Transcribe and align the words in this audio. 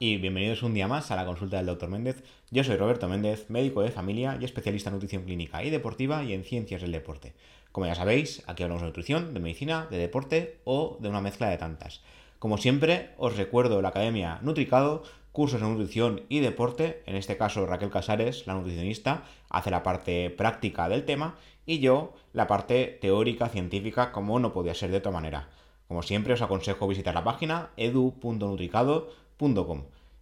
y 0.00 0.16
bienvenidos 0.18 0.62
un 0.62 0.74
día 0.74 0.86
más 0.86 1.10
a 1.10 1.16
la 1.16 1.26
consulta 1.26 1.56
del 1.56 1.66
Dr. 1.66 1.88
Méndez. 1.88 2.22
Yo 2.50 2.62
soy 2.62 2.76
Roberto 2.76 3.08
Méndez, 3.08 3.50
médico 3.50 3.82
de 3.82 3.90
familia 3.90 4.38
y 4.40 4.44
especialista 4.44 4.90
en 4.90 4.94
nutrición 4.94 5.24
clínica 5.24 5.64
y 5.64 5.70
deportiva 5.70 6.22
y 6.22 6.34
en 6.34 6.44
ciencias 6.44 6.82
del 6.82 6.92
deporte. 6.92 7.34
Como 7.72 7.86
ya 7.86 7.94
sabéis, 7.94 8.42
aquí 8.46 8.62
hablamos 8.62 8.82
de 8.82 8.88
nutrición, 8.88 9.34
de 9.34 9.40
medicina, 9.40 9.88
de 9.90 9.98
deporte 9.98 10.60
o 10.64 10.98
de 11.00 11.08
una 11.08 11.20
mezcla 11.20 11.48
de 11.48 11.58
tantas. 11.58 12.02
Como 12.38 12.58
siempre, 12.58 13.10
os 13.18 13.36
recuerdo 13.36 13.82
la 13.82 13.88
Academia 13.88 14.38
Nutricado, 14.42 15.02
cursos 15.32 15.60
de 15.60 15.66
nutrición 15.66 16.22
y 16.28 16.40
deporte. 16.40 17.02
En 17.06 17.16
este 17.16 17.36
caso, 17.36 17.66
Raquel 17.66 17.90
Casares, 17.90 18.46
la 18.46 18.54
nutricionista, 18.54 19.24
hace 19.50 19.70
la 19.70 19.82
parte 19.82 20.30
práctica 20.30 20.88
del 20.88 21.04
tema 21.04 21.36
y 21.66 21.80
yo 21.80 22.14
la 22.32 22.46
parte 22.46 22.98
teórica, 23.00 23.48
científica, 23.48 24.12
como 24.12 24.38
no 24.38 24.52
podía 24.52 24.74
ser 24.74 24.90
de 24.90 24.98
otra 24.98 25.12
manera. 25.12 25.48
Como 25.88 26.02
siempre, 26.02 26.34
os 26.34 26.42
aconsejo 26.42 26.86
visitar 26.86 27.14
la 27.14 27.24
página 27.24 27.70
edu.nutricado.com. 27.76 29.27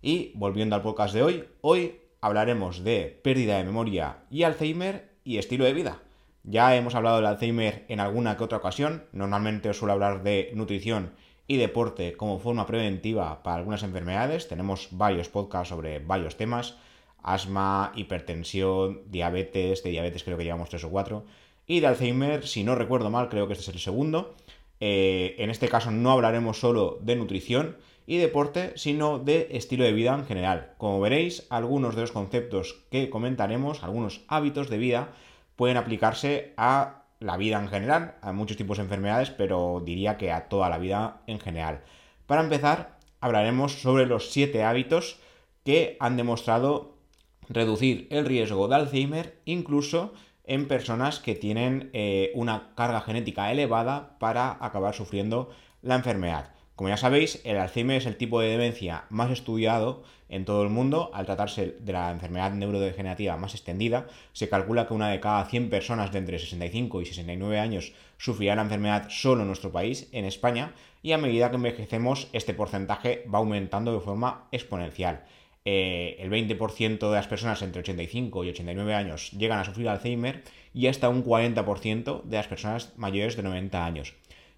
Y 0.02 0.33
volviendo 0.34 0.77
al 0.77 0.83
podcast 0.83 1.15
de 1.15 1.23
hoy, 1.23 1.45
hoy 1.62 2.01
hablaremos 2.20 2.84
de 2.84 3.19
pérdida 3.25 3.56
de 3.56 3.65
memoria 3.65 4.19
y 4.30 4.42
Alzheimer 4.42 5.09
y 5.25 5.39
estilo 5.39 5.65
de 5.65 5.73
vida. 5.73 6.02
Ya 6.45 6.77
hemos 6.77 6.95
hablado 6.95 7.16
del 7.16 7.25
Alzheimer 7.25 7.87
en 7.89 8.01
alguna 8.01 8.37
que 8.37 8.45
otra 8.45 8.59
ocasión. 8.59 9.05
Normalmente 9.12 9.70
os 9.70 9.79
suelo 9.79 9.95
hablar 9.95 10.23
de 10.23 10.51
nutrición 10.55 11.15
y 11.47 11.56
deporte 11.56 12.12
como 12.12 12.39
forma 12.39 12.66
preventiva 12.66 13.42
para 13.42 13.56
algunas 13.56 13.83
enfermedades. 13.84 14.48
Tenemos 14.48 14.89
varios 14.91 15.30
podcasts 15.30 15.70
sobre 15.70 15.98
varios 15.98 16.37
temas. 16.37 16.77
Asma, 17.23 17.92
hipertensión, 17.97 19.01
diabetes, 19.06 19.83
de 19.83 19.91
diabetes 19.91 20.25
creo 20.25 20.37
que 20.37 20.45
llevamos 20.45 20.69
tres 20.69 20.84
o 20.84 20.91
cuatro. 20.91 21.25
Y 21.67 21.80
de 21.80 21.87
Alzheimer, 21.87 22.47
si 22.47 22.64
no 22.64 22.75
recuerdo 22.75 23.09
mal, 23.09 23.30
creo 23.30 23.47
que 23.47 23.55
este 23.55 23.70
es 23.70 23.75
el 23.75 23.80
segundo. 23.80 24.34
Eh, 24.78 25.37
en 25.39 25.48
este 25.48 25.69
caso 25.69 25.91
no 25.91 26.11
hablaremos 26.11 26.61
solo 26.61 26.98
de 27.00 27.17
nutrición 27.17 27.77
y 28.07 28.19
deporte, 28.19 28.73
sino 28.77 29.19
de 29.19 29.49
estilo 29.51 29.85
de 29.85 29.93
vida 29.93 30.15
en 30.15 30.25
general. 30.25 30.75
Como 30.79 31.01
veréis, 31.01 31.47
algunos 31.51 31.95
de 31.95 32.03
los 32.03 32.12
conceptos 32.12 32.85
que 32.91 33.11
comentaremos, 33.11 33.83
algunos 33.83 34.23
hábitos 34.29 34.71
de 34.71 34.79
vida, 34.79 35.09
pueden 35.57 35.77
aplicarse 35.77 36.55
a 36.57 37.03
la 37.19 37.37
vida 37.37 37.59
en 37.61 37.69
general, 37.69 38.15
a 38.23 38.33
muchos 38.33 38.57
tipos 38.57 38.77
de 38.77 38.84
enfermedades, 38.84 39.31
pero 39.31 39.83
diría 39.84 40.17
que 40.17 40.33
a 40.33 40.49
toda 40.49 40.69
la 40.69 40.79
vida 40.79 41.23
en 41.27 41.41
general. 41.41 41.83
Para 42.27 42.43
empezar, 42.43 42.99
hablaremos 43.21 43.81
sobre 43.81 44.07
los 44.07 44.31
siete 44.31 44.62
hábitos 44.62 45.19
que 45.65 45.97
han 45.99 46.17
demostrado 46.17 46.97
reducir 47.49 48.07
el 48.11 48.25
riesgo 48.25 48.69
de 48.69 48.77
Alzheimer, 48.77 49.41
incluso 49.45 50.12
en 50.45 50.69
personas 50.69 51.19
que 51.19 51.34
tienen 51.34 51.91
eh, 51.93 52.31
una 52.34 52.75
carga 52.77 53.01
genética 53.01 53.51
elevada 53.51 54.17
para 54.19 54.57
acabar 54.61 54.95
sufriendo 54.95 55.51
la 55.83 55.97
enfermedad. 55.97 56.56
Como 56.77 56.91
ya 56.91 56.98
sabéis, 56.98 57.41
el 57.44 57.56
Alzheimer 57.56 57.96
es 57.96 58.05
el 58.05 58.19
tipo 58.19 58.38
de 58.38 58.50
demencia 58.50 59.06
más 59.08 59.30
estudiado 59.30 60.02
en 60.28 60.44
todo 60.44 60.62
el 60.62 60.69
mundo. 60.69 61.10
Al 61.14 61.24
tratarse 61.24 61.74
de 61.80 61.92
la 61.94 62.10
enfermedad 62.10 62.52
neurodegenerativa 62.52 63.38
más 63.38 63.55
extendida, 63.55 64.08
se 64.34 64.50
calcula 64.50 64.86
que 64.86 64.92
una 64.92 65.08
de 65.08 65.19
cada 65.19 65.47
100 65.47 65.70
personas 65.70 66.12
de 66.12 66.19
entre 66.19 66.38
65 66.38 67.00
y 67.00 67.06
69 67.06 67.58
años 67.58 67.94
sufrirá 68.19 68.56
la 68.56 68.62
enfermedad 68.62 69.06
solo 69.08 69.41
en 69.41 69.47
nuestro 69.47 69.72
país, 69.72 70.10
en 70.12 70.27
España, 70.27 70.74
y 71.02 71.12
a 71.12 71.19
medida 71.19 71.48
que 71.48 71.56
envejecemos, 71.56 72.28
este 72.34 72.52
porcentaje 72.52 73.24
va 73.32 73.38
aumentando 73.38 73.94
de 73.94 74.00
forma 74.00 74.47
exponencial. 74.52 75.24
Eh, 75.64 76.16
el 76.19 76.30
20% 76.30 77.08
de 77.08 77.16
las 77.16 77.27
personas 77.27 77.62
entre 77.62 77.80
85 77.80 78.44
y 78.44 78.50
89 78.50 78.94
años 78.94 79.30
llegan 79.32 79.60
a 79.60 79.64
sufrir 79.64 79.88
Alzheimer 79.88 80.42
y 80.74 80.88
hasta 80.88 81.08
un 81.08 81.24
40% 81.24 82.22
de 82.22 82.36
las 82.36 82.48
personas 82.48 82.92
mayores 82.98 83.34
de 83.34 83.44
90 83.44 83.82
años. 83.82 84.14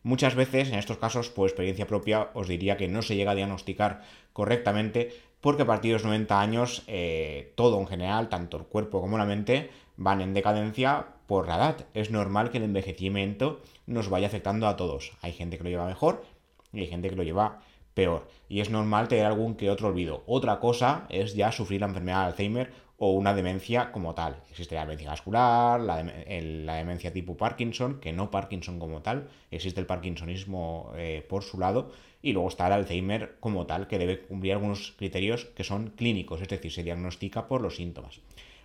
Muchas 0.09 0.35
veces, 0.35 0.71
en 0.71 0.79
estos 0.79 0.97
casos, 0.97 1.29
por 1.29 1.47
experiencia 1.47 1.87
propia, 1.87 2.31
os 2.33 2.49
diría 2.49 2.79
que 2.79 2.89
no 2.89 3.03
se 3.03 3.15
llega 3.15 3.33
a 3.33 3.35
diagnosticar 3.35 4.01
correctamente 4.33 5.13
porque 5.43 5.65
a 5.65 5.67
partir 5.67 5.91
de 5.91 5.97
los 5.97 6.05
90 6.07 6.41
años 6.41 6.83
eh, 6.87 7.53
todo 7.57 7.79
en 7.79 7.87
general, 7.87 8.31
tanto 8.31 8.57
el 8.57 8.63
cuerpo 8.63 9.03
como 9.03 9.19
la 9.19 9.27
mente, 9.27 9.69
van 9.99 10.23
en 10.23 10.33
decadencia 10.33 11.09
por 11.27 11.47
la 11.47 11.57
edad. 11.57 11.87
Es 11.93 12.11
normal 12.11 12.51
que 12.51 12.57
el 12.57 12.65
envejecimiento 12.65 13.61
nos 13.85 14.09
vaya 14.09 14.29
afectando 14.29 14.67
a 14.67 14.77
todos. 14.77 15.13
Hay 15.21 15.35
gente 15.35 15.59
que 15.59 15.65
lo 15.65 15.69
lleva 15.69 15.87
mejor 15.87 16.25
y 16.73 16.81
hay 16.81 16.87
gente 16.87 17.11
que 17.11 17.17
lo 17.17 17.23
lleva 17.23 17.61
peor. 17.93 18.29
Y 18.49 18.61
es 18.61 18.71
normal 18.71 19.09
tener 19.09 19.27
algún 19.27 19.57
que 19.57 19.69
otro 19.69 19.89
olvido. 19.89 20.23
Otra 20.27 20.59
cosa 20.59 21.05
es 21.11 21.35
ya 21.35 21.53
sufrir 21.53 21.83
la 21.83 21.89
enfermedad 21.89 22.21
de 22.21 22.27
Alzheimer 22.29 22.73
o 22.99 23.13
una 23.13 23.33
demencia 23.33 23.93
como 23.93 24.15
tal. 24.15 24.43
Existe 24.51 24.75
la 24.75 24.83
demencia 24.83 25.11
vascular, 25.11 25.81
la, 25.81 26.03
demencia 26.03 27.13
tipo 27.13 27.37
Parkinson, 27.37 28.01
que 28.01 28.13
no 28.13 28.31
Parkinson 28.31 28.81
como 28.81 29.03
tal, 29.03 29.29
existe 29.53 29.81
el 29.81 29.87
parkinsonismo 29.87 30.93
eh, 30.97 31.25
por 31.29 31.45
su 31.45 31.61
lado, 31.61 31.93
y 32.21 32.33
luego 32.33 32.49
está 32.49 32.67
el 32.67 32.73
Alzheimer 32.73 33.37
como 33.39 33.67
tal, 33.67 33.87
que 33.87 33.99
debe 33.99 34.21
cumplir 34.21 34.53
algunos 34.53 34.95
criterios 34.99 35.45
que 35.45 35.63
son 35.63 35.91
clínicos, 35.91 36.43
es 36.43 36.49
decir, 36.49 36.73
se 36.73 36.83
diagnostica 36.83 37.47
por 37.47 37.61
los 37.61 37.77
síntomas. 37.77 38.21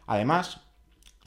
Además, 0.07 0.61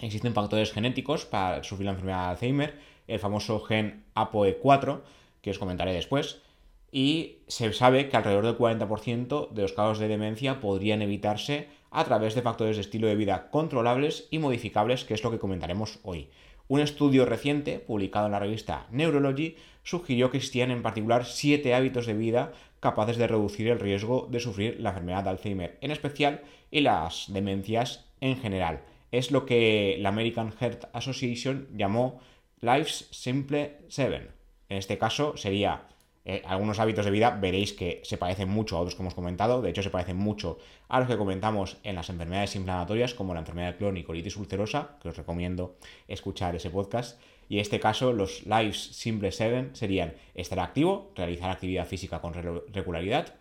existen 0.00 0.34
factores 0.34 0.72
genéticos 0.72 1.26
para 1.26 1.62
sufrir 1.62 1.86
la 1.86 1.92
enfermedad 1.92 2.24
de 2.24 2.30
Alzheimer, 2.30 2.80
el 3.06 3.20
famoso 3.20 3.60
gen 3.60 4.04
APOE4, 4.16 5.02
que 5.42 5.50
os 5.50 5.60
comentaré 5.60 5.92
después, 5.92 6.42
y 6.90 7.38
se 7.46 7.72
sabe 7.72 8.08
que 8.08 8.16
alrededor 8.16 8.46
del 8.46 8.58
40% 8.58 9.50
de 9.50 9.62
los 9.62 9.72
casos 9.72 10.00
de 10.00 10.08
demencia 10.08 10.60
podrían 10.60 11.02
evitarse 11.02 11.68
a 11.96 12.04
través 12.04 12.34
de 12.34 12.42
factores 12.42 12.76
de 12.76 12.82
estilo 12.82 13.08
de 13.08 13.16
vida 13.16 13.48
controlables 13.50 14.28
y 14.30 14.38
modificables, 14.38 15.06
que 15.06 15.14
es 15.14 15.24
lo 15.24 15.30
que 15.30 15.38
comentaremos 15.38 15.98
hoy. 16.02 16.28
Un 16.68 16.80
estudio 16.80 17.24
reciente, 17.24 17.78
publicado 17.78 18.26
en 18.26 18.32
la 18.32 18.38
revista 18.38 18.86
Neurology, 18.90 19.56
sugirió 19.82 20.30
que 20.30 20.36
existían 20.36 20.70
en 20.70 20.82
particular 20.82 21.24
siete 21.24 21.74
hábitos 21.74 22.04
de 22.04 22.12
vida 22.12 22.52
capaces 22.80 23.16
de 23.16 23.26
reducir 23.26 23.68
el 23.68 23.80
riesgo 23.80 24.28
de 24.30 24.40
sufrir 24.40 24.78
la 24.78 24.90
enfermedad 24.90 25.24
de 25.24 25.30
Alzheimer 25.30 25.78
en 25.80 25.90
especial 25.90 26.42
y 26.70 26.80
las 26.80 27.32
demencias 27.32 28.04
en 28.20 28.36
general. 28.36 28.82
Es 29.10 29.30
lo 29.30 29.46
que 29.46 29.96
la 29.98 30.10
American 30.10 30.52
Heart 30.52 30.90
Association 30.92 31.66
llamó 31.74 32.20
Life's 32.60 33.08
Simple 33.10 33.78
Seven. 33.88 34.28
En 34.68 34.76
este 34.76 34.98
caso 34.98 35.38
sería 35.38 35.86
eh, 36.28 36.42
algunos 36.44 36.80
hábitos 36.80 37.04
de 37.04 37.12
vida 37.12 37.30
veréis 37.30 37.72
que 37.72 38.00
se 38.02 38.18
parecen 38.18 38.48
mucho 38.48 38.76
a 38.76 38.80
otros 38.80 38.96
que 38.96 39.02
hemos 39.02 39.14
comentado, 39.14 39.62
de 39.62 39.70
hecho 39.70 39.84
se 39.84 39.90
parecen 39.90 40.16
mucho 40.16 40.58
a 40.88 40.98
los 40.98 41.08
que 41.08 41.16
comentamos 41.16 41.76
en 41.84 41.94
las 41.94 42.10
enfermedades 42.10 42.56
inflamatorias 42.56 43.14
como 43.14 43.32
la 43.32 43.38
enfermedad 43.38 43.72
de 43.72 43.76
Crohn 43.78 43.96
y 43.96 44.02
colitis 44.02 44.36
ulcerosa, 44.36 44.96
que 45.00 45.08
os 45.08 45.16
recomiendo 45.16 45.76
escuchar 46.08 46.56
ese 46.56 46.68
podcast. 46.68 47.20
Y 47.48 47.54
en 47.54 47.60
este 47.60 47.78
caso 47.78 48.12
los 48.12 48.44
Lives 48.44 48.76
Simple 48.76 49.30
7 49.30 49.70
serían 49.74 50.14
estar 50.34 50.58
activo, 50.58 51.12
realizar 51.14 51.48
actividad 51.48 51.86
física 51.86 52.20
con 52.20 52.34
regularidad, 52.34 53.34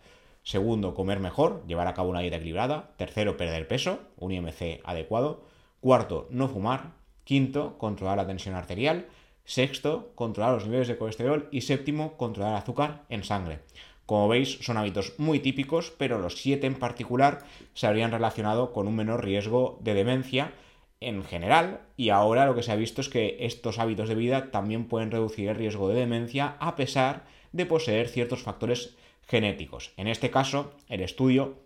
segundo, 0.44 0.94
comer 0.94 1.18
mejor, 1.18 1.66
llevar 1.66 1.88
a 1.88 1.94
cabo 1.94 2.10
una 2.10 2.20
dieta 2.20 2.36
equilibrada, 2.36 2.94
tercero, 2.98 3.36
perder 3.36 3.66
peso, 3.66 3.98
un 4.16 4.30
IMC 4.30 4.80
adecuado, 4.84 5.42
cuarto, 5.80 6.28
no 6.30 6.46
fumar, 6.46 6.92
quinto, 7.24 7.78
controlar 7.78 8.16
la 8.18 8.28
tensión 8.28 8.54
arterial, 8.54 9.08
Sexto, 9.46 10.12
controlar 10.14 10.52
los 10.52 10.66
niveles 10.66 10.88
de 10.88 10.98
colesterol. 10.98 11.48
Y 11.50 11.62
séptimo, 11.62 12.18
controlar 12.18 12.52
el 12.52 12.58
azúcar 12.58 13.04
en 13.08 13.24
sangre. 13.24 13.60
Como 14.04 14.28
veis, 14.28 14.58
son 14.60 14.76
hábitos 14.76 15.14
muy 15.18 15.40
típicos, 15.40 15.92
pero 15.96 16.18
los 16.18 16.36
siete 16.36 16.66
en 16.66 16.74
particular 16.74 17.38
se 17.74 17.86
habrían 17.86 18.12
relacionado 18.12 18.72
con 18.72 18.86
un 18.86 18.96
menor 18.96 19.24
riesgo 19.24 19.78
de 19.80 19.94
demencia 19.94 20.52
en 21.00 21.24
general. 21.24 21.80
Y 21.96 22.10
ahora 22.10 22.46
lo 22.46 22.54
que 22.54 22.62
se 22.62 22.72
ha 22.72 22.76
visto 22.76 23.00
es 23.00 23.08
que 23.08 23.38
estos 23.40 23.78
hábitos 23.78 24.08
de 24.08 24.14
vida 24.14 24.50
también 24.50 24.86
pueden 24.86 25.10
reducir 25.10 25.48
el 25.48 25.56
riesgo 25.56 25.88
de 25.88 25.96
demencia 26.00 26.56
a 26.60 26.76
pesar 26.76 27.24
de 27.52 27.66
poseer 27.66 28.08
ciertos 28.08 28.42
factores 28.42 28.96
genéticos. 29.26 29.92
En 29.96 30.06
este 30.06 30.30
caso, 30.30 30.74
el 30.88 31.00
estudio 31.00 31.56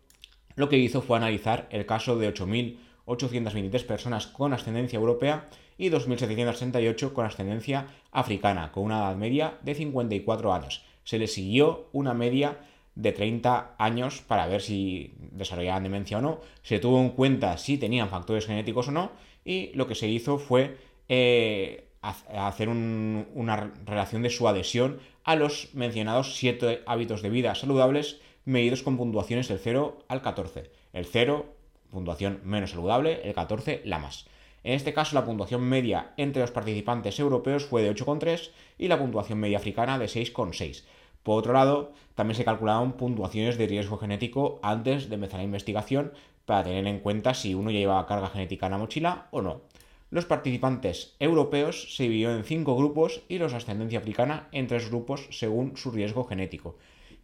lo 0.57 0.69
que 0.69 0.79
hizo 0.79 1.03
fue 1.03 1.17
analizar 1.17 1.69
el 1.71 1.87
caso 1.87 2.17
de 2.17 2.33
8.823 2.33 3.87
personas 3.87 4.27
con 4.27 4.53
ascendencia 4.53 4.99
europea 4.99 5.49
y 5.81 5.89
2.768 5.89 7.15
con 7.15 7.25
ascendencia 7.25 7.87
africana, 8.13 8.71
con 8.71 8.85
una 8.85 8.99
edad 8.99 9.17
media 9.17 9.55
de 9.63 9.75
54 9.75 10.53
años. 10.53 10.85
Se 11.05 11.19
les 11.19 11.33
siguió 11.33 11.89
una 11.93 12.13
media 12.13 12.59
de 12.95 13.13
30 13.13 13.77
años 13.79 14.21
para 14.21 14.47
ver 14.47 14.61
si 14.61 15.15
desarrollaban 15.33 15.83
demencia 15.83 16.19
o 16.19 16.21
no. 16.21 16.41
Se 16.63 16.81
tuvo 16.81 17.01
en 17.01 17.09
cuenta 17.09 17.57
si 17.57 17.79
tenían 17.79 18.11
factores 18.11 18.47
genéticos 18.47 18.89
o 18.89 18.93
no. 18.93 19.13
Y 19.43 19.73
lo 19.73 19.87
que 19.87 19.95
se 19.95 20.07
hizo 20.07 20.37
fue 20.37 20.77
eh, 21.09 21.89
hacer 22.03 22.69
una 22.69 23.73
relación 23.87 24.23
de 24.23 24.29
su 24.29 24.49
adhesión 24.49 24.99
a 25.25 25.35
los 25.35 25.71
mencionados 25.73 26.37
7 26.37 26.83
hábitos 26.85 27.23
de 27.23 27.31
vida 27.31 27.55
saludables 27.55 28.21
medidos 28.45 28.83
con 28.83 28.99
puntuaciones 28.99 29.49
del 29.49 29.59
0 29.59 30.05
al 30.09 30.21
14. 30.21 30.71
El 30.93 31.07
0, 31.07 31.47
puntuación 31.91 32.41
menos 32.45 32.73
saludable, 32.73 33.23
el 33.25 33.33
14, 33.33 33.81
la 33.87 33.99
más. 33.99 34.27
En 34.63 34.75
este 34.75 34.93
caso, 34.93 35.15
la 35.15 35.25
puntuación 35.25 35.63
media 35.63 36.13
entre 36.17 36.43
los 36.43 36.51
participantes 36.51 37.19
europeos 37.19 37.65
fue 37.65 37.83
de 37.83 37.95
8,3 37.95 38.51
y 38.79 38.89
la 38.89 38.99
puntuación 38.99 39.39
media 39.39 39.59
africana 39.59 39.99
de 39.99 40.07
6,6. 40.07 40.85
Por 41.23 41.39
otro 41.39 41.53
lado, 41.53 41.93
también 42.15 42.37
se 42.37 42.45
calcularon 42.45 42.93
puntuaciones 42.93 43.59
de 43.59 43.67
riesgo 43.67 43.99
genético 43.99 44.59
antes 44.63 45.09
de 45.09 45.15
empezar 45.15 45.41
la 45.41 45.45
investigación 45.45 46.13
para 46.45 46.65
tener 46.65 46.87
en 46.87 47.01
cuenta 47.01 47.35
si 47.35 47.55
uno 47.55 47.71
llevaba 47.71 48.07
carga 48.07 48.29
genética 48.29 48.67
en 48.67 48.73
la 48.73 48.79
mochila 48.79 49.29
o 49.31 49.43
no. 49.43 49.63
Los 50.11 50.27
participantes 50.27 51.15
europeos 51.21 51.95
se 51.95 52.03
dividieron 52.03 52.39
en 52.39 52.45
cinco 52.45 52.77
grupos 52.77 53.23
y 53.29 53.39
los 53.39 53.53
de 53.53 53.59
ascendencia 53.59 54.01
africana 54.01 54.49
en 54.51 54.67
tres 54.67 54.89
grupos 54.89 55.29
según 55.31 55.77
su 55.77 55.93
riesgo 55.93 56.25
genético. 56.25 56.77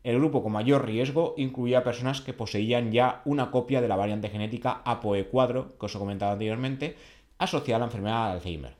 El 0.04 0.18
grupo 0.18 0.40
con 0.40 0.52
mayor 0.52 0.86
riesgo 0.86 1.34
incluía 1.36 1.82
personas 1.82 2.20
que 2.20 2.32
poseían 2.32 2.92
ya 2.92 3.22
una 3.24 3.50
copia 3.50 3.80
de 3.80 3.88
la 3.88 3.96
variante 3.96 4.28
genética 4.28 4.84
APOE4, 4.84 5.78
que 5.80 5.86
os 5.86 5.94
he 5.96 5.98
comentado 5.98 6.30
anteriormente, 6.30 6.94
asociada 7.38 7.76
a 7.76 7.80
la 7.80 7.86
enfermedad 7.86 8.28
de 8.28 8.32
Alzheimer. 8.32 8.74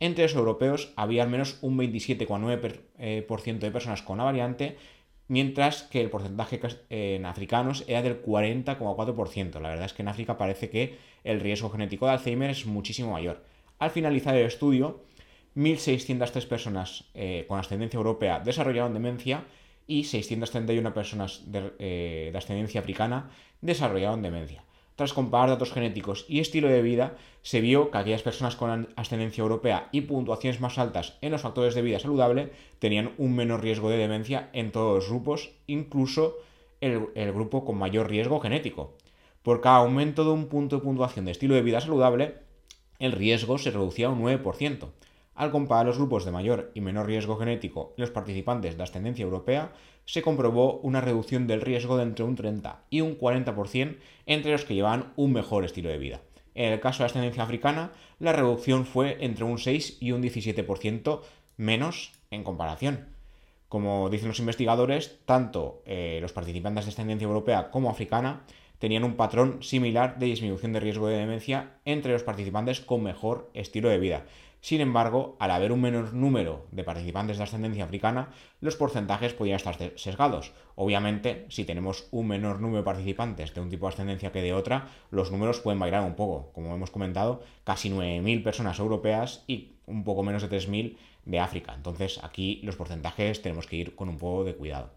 Entre 0.00 0.24
los 0.24 0.34
europeos 0.34 0.92
había 0.96 1.22
al 1.22 1.28
menos 1.28 1.58
un 1.60 1.76
27,9% 1.76 2.80
eh, 2.98 3.26
de 3.58 3.70
personas 3.70 4.02
con 4.02 4.18
la 4.18 4.24
variante, 4.24 4.76
mientras 5.26 5.82
que 5.82 6.00
el 6.00 6.10
porcentaje 6.10 6.60
en 6.90 7.26
africanos 7.26 7.84
era 7.86 8.02
del 8.02 8.22
40,4%. 8.22 9.60
La 9.60 9.70
verdad 9.70 9.86
es 9.86 9.92
que 9.92 10.02
en 10.02 10.08
África 10.08 10.38
parece 10.38 10.70
que 10.70 10.98
el 11.24 11.40
riesgo 11.40 11.70
genético 11.70 12.06
de 12.06 12.12
Alzheimer 12.12 12.50
es 12.50 12.66
muchísimo 12.66 13.12
mayor. 13.12 13.42
Al 13.78 13.90
finalizar 13.90 14.34
el 14.36 14.46
estudio, 14.46 15.02
1.603 15.56 16.46
personas 16.46 17.04
eh, 17.14 17.44
con 17.48 17.58
ascendencia 17.58 17.98
europea 17.98 18.40
desarrollaron 18.40 18.94
demencia 18.94 19.44
y 19.86 20.04
631 20.04 20.94
personas 20.94 21.42
eh, 21.52 22.30
de, 22.32 22.38
ascendencia 22.38 22.80
africana 22.80 23.30
desarrollaron 23.60 24.22
demencia. 24.22 24.62
Tras 24.98 25.12
comparar 25.12 25.50
datos 25.50 25.70
genéticos 25.70 26.26
y 26.28 26.40
estilo 26.40 26.66
de 26.66 26.82
vida, 26.82 27.16
se 27.42 27.60
vio 27.60 27.92
que 27.92 27.98
aquellas 27.98 28.22
personas 28.22 28.56
con 28.56 28.88
ascendencia 28.96 29.42
europea 29.42 29.88
y 29.92 30.00
puntuaciones 30.00 30.60
más 30.60 30.76
altas 30.76 31.18
en 31.20 31.30
los 31.30 31.42
factores 31.42 31.76
de 31.76 31.82
vida 31.82 32.00
saludable 32.00 32.50
tenían 32.80 33.12
un 33.16 33.36
menor 33.36 33.62
riesgo 33.62 33.90
de 33.90 33.96
demencia 33.96 34.50
en 34.52 34.72
todos 34.72 34.96
los 34.96 35.08
grupos, 35.08 35.52
incluso 35.68 36.38
el, 36.80 37.10
el 37.14 37.32
grupo 37.32 37.64
con 37.64 37.78
mayor 37.78 38.10
riesgo 38.10 38.40
genético. 38.40 38.96
Por 39.44 39.60
cada 39.60 39.76
aumento 39.76 40.24
de 40.24 40.30
un 40.30 40.48
punto 40.48 40.78
de 40.78 40.82
puntuación 40.82 41.26
de 41.26 41.30
estilo 41.30 41.54
de 41.54 41.62
vida 41.62 41.80
saludable, 41.80 42.34
el 42.98 43.12
riesgo 43.12 43.56
se 43.56 43.70
reducía 43.70 44.10
un 44.10 44.20
9%. 44.24 44.88
Al 45.38 45.52
comparar 45.52 45.86
los 45.86 45.98
grupos 45.98 46.24
de 46.24 46.32
mayor 46.32 46.72
y 46.74 46.80
menor 46.80 47.06
riesgo 47.06 47.36
genético 47.36 47.94
y 47.96 48.00
los 48.00 48.10
participantes 48.10 48.76
de 48.76 48.82
ascendencia 48.82 49.22
europea, 49.22 49.70
se 50.04 50.20
comprobó 50.20 50.80
una 50.80 51.00
reducción 51.00 51.46
del 51.46 51.60
riesgo 51.60 51.96
de 51.96 52.02
entre 52.02 52.24
un 52.24 52.34
30 52.34 52.82
y 52.90 53.02
un 53.02 53.16
40% 53.16 53.98
entre 54.26 54.50
los 54.50 54.64
que 54.64 54.74
llevaban 54.74 55.12
un 55.14 55.32
mejor 55.32 55.64
estilo 55.64 55.90
de 55.90 55.98
vida. 55.98 56.20
En 56.56 56.72
el 56.72 56.80
caso 56.80 57.04
de 57.04 57.06
ascendencia 57.06 57.44
africana, 57.44 57.92
la 58.18 58.32
reducción 58.32 58.84
fue 58.84 59.16
entre 59.20 59.44
un 59.44 59.58
6 59.58 59.98
y 60.00 60.10
un 60.10 60.24
17% 60.24 61.20
menos 61.56 62.14
en 62.32 62.42
comparación. 62.42 63.06
Como 63.68 64.10
dicen 64.10 64.26
los 64.26 64.40
investigadores, 64.40 65.20
tanto 65.24 65.82
eh, 65.86 66.18
los 66.20 66.32
participantes 66.32 66.86
de 66.86 66.90
ascendencia 66.90 67.26
europea 67.26 67.70
como 67.70 67.90
africana 67.90 68.42
tenían 68.80 69.04
un 69.04 69.14
patrón 69.14 69.62
similar 69.62 70.18
de 70.18 70.26
disminución 70.26 70.72
de 70.72 70.80
riesgo 70.80 71.06
de 71.06 71.18
demencia 71.18 71.78
entre 71.84 72.12
los 72.12 72.24
participantes 72.24 72.80
con 72.80 73.04
mejor 73.04 73.50
estilo 73.54 73.88
de 73.88 73.98
vida, 73.98 74.24
sin 74.60 74.80
embargo, 74.80 75.36
al 75.38 75.50
haber 75.50 75.72
un 75.72 75.80
menor 75.80 76.14
número 76.14 76.66
de 76.72 76.84
participantes 76.84 77.38
de 77.38 77.44
ascendencia 77.44 77.84
africana, 77.84 78.30
los 78.60 78.76
porcentajes 78.76 79.32
podían 79.32 79.56
estar 79.56 79.76
sesgados. 79.96 80.52
Obviamente, 80.74 81.46
si 81.48 81.64
tenemos 81.64 82.08
un 82.10 82.28
menor 82.28 82.60
número 82.60 82.78
de 82.78 82.84
participantes 82.84 83.54
de 83.54 83.60
un 83.60 83.70
tipo 83.70 83.86
de 83.86 83.94
ascendencia 83.94 84.32
que 84.32 84.42
de 84.42 84.52
otra, 84.52 84.88
los 85.10 85.30
números 85.30 85.60
pueden 85.60 85.78
variar 85.78 86.02
un 86.02 86.16
poco. 86.16 86.50
Como 86.52 86.74
hemos 86.74 86.90
comentado, 86.90 87.42
casi 87.64 87.90
9.000 87.90 88.42
personas 88.42 88.78
europeas 88.78 89.44
y 89.46 89.76
un 89.86 90.04
poco 90.04 90.22
menos 90.22 90.42
de 90.42 90.48
3.000 90.48 90.96
de 91.24 91.38
África. 91.38 91.74
Entonces, 91.74 92.20
aquí 92.22 92.60
los 92.64 92.76
porcentajes 92.76 93.42
tenemos 93.42 93.66
que 93.66 93.76
ir 93.76 93.94
con 93.94 94.08
un 94.08 94.18
poco 94.18 94.44
de 94.44 94.54
cuidado. 94.54 94.90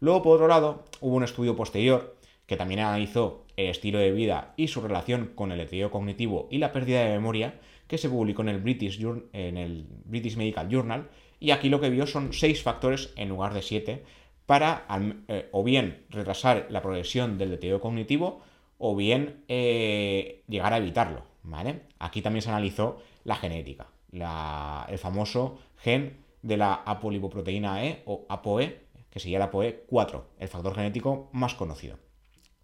Luego, 0.00 0.22
por 0.22 0.36
otro 0.36 0.48
lado, 0.48 0.84
hubo 1.00 1.16
un 1.16 1.24
estudio 1.24 1.56
posterior 1.56 2.16
que 2.46 2.56
también 2.56 2.80
analizó 2.80 3.44
el 3.56 3.66
estilo 3.66 3.98
de 3.98 4.12
vida 4.12 4.54
y 4.56 4.68
su 4.68 4.80
relación 4.80 5.32
con 5.34 5.52
el 5.52 5.58
deterioro 5.58 5.90
cognitivo 5.90 6.48
y 6.50 6.58
la 6.58 6.72
pérdida 6.72 7.04
de 7.04 7.10
memoria, 7.10 7.60
que 7.88 7.98
se 7.98 8.08
publicó 8.08 8.42
en 8.42 8.50
el 8.50 8.60
British, 8.60 9.02
en 9.32 9.56
el 9.56 9.86
British 10.04 10.36
Medical 10.36 10.68
Journal, 10.68 11.08
y 11.40 11.50
aquí 11.50 11.68
lo 11.68 11.80
que 11.80 11.90
vio 11.90 12.06
son 12.06 12.32
seis 12.32 12.62
factores 12.62 13.12
en 13.16 13.28
lugar 13.28 13.54
de 13.54 13.62
siete 13.62 14.04
para 14.46 14.86
eh, 15.28 15.48
o 15.52 15.64
bien 15.64 16.04
retrasar 16.10 16.66
la 16.70 16.82
progresión 16.82 17.38
del 17.38 17.50
deterioro 17.50 17.80
cognitivo 17.80 18.40
o 18.78 18.94
bien 18.94 19.44
eh, 19.48 20.42
llegar 20.48 20.72
a 20.72 20.78
evitarlo. 20.78 21.24
¿vale? 21.42 21.82
Aquí 21.98 22.22
también 22.22 22.42
se 22.42 22.50
analizó 22.50 22.98
la 23.24 23.36
genética, 23.36 23.88
el 24.12 24.98
famoso 24.98 25.58
gen 25.76 26.16
de 26.42 26.56
la 26.56 26.74
apolipoproteína 26.74 27.84
E 27.84 28.02
o 28.06 28.26
ApoE, 28.28 28.86
que 29.10 29.20
sería 29.20 29.38
la 29.38 29.50
ApoE4, 29.50 30.22
el 30.38 30.48
factor 30.48 30.74
genético 30.74 31.28
más 31.32 31.54
conocido. 31.54 31.98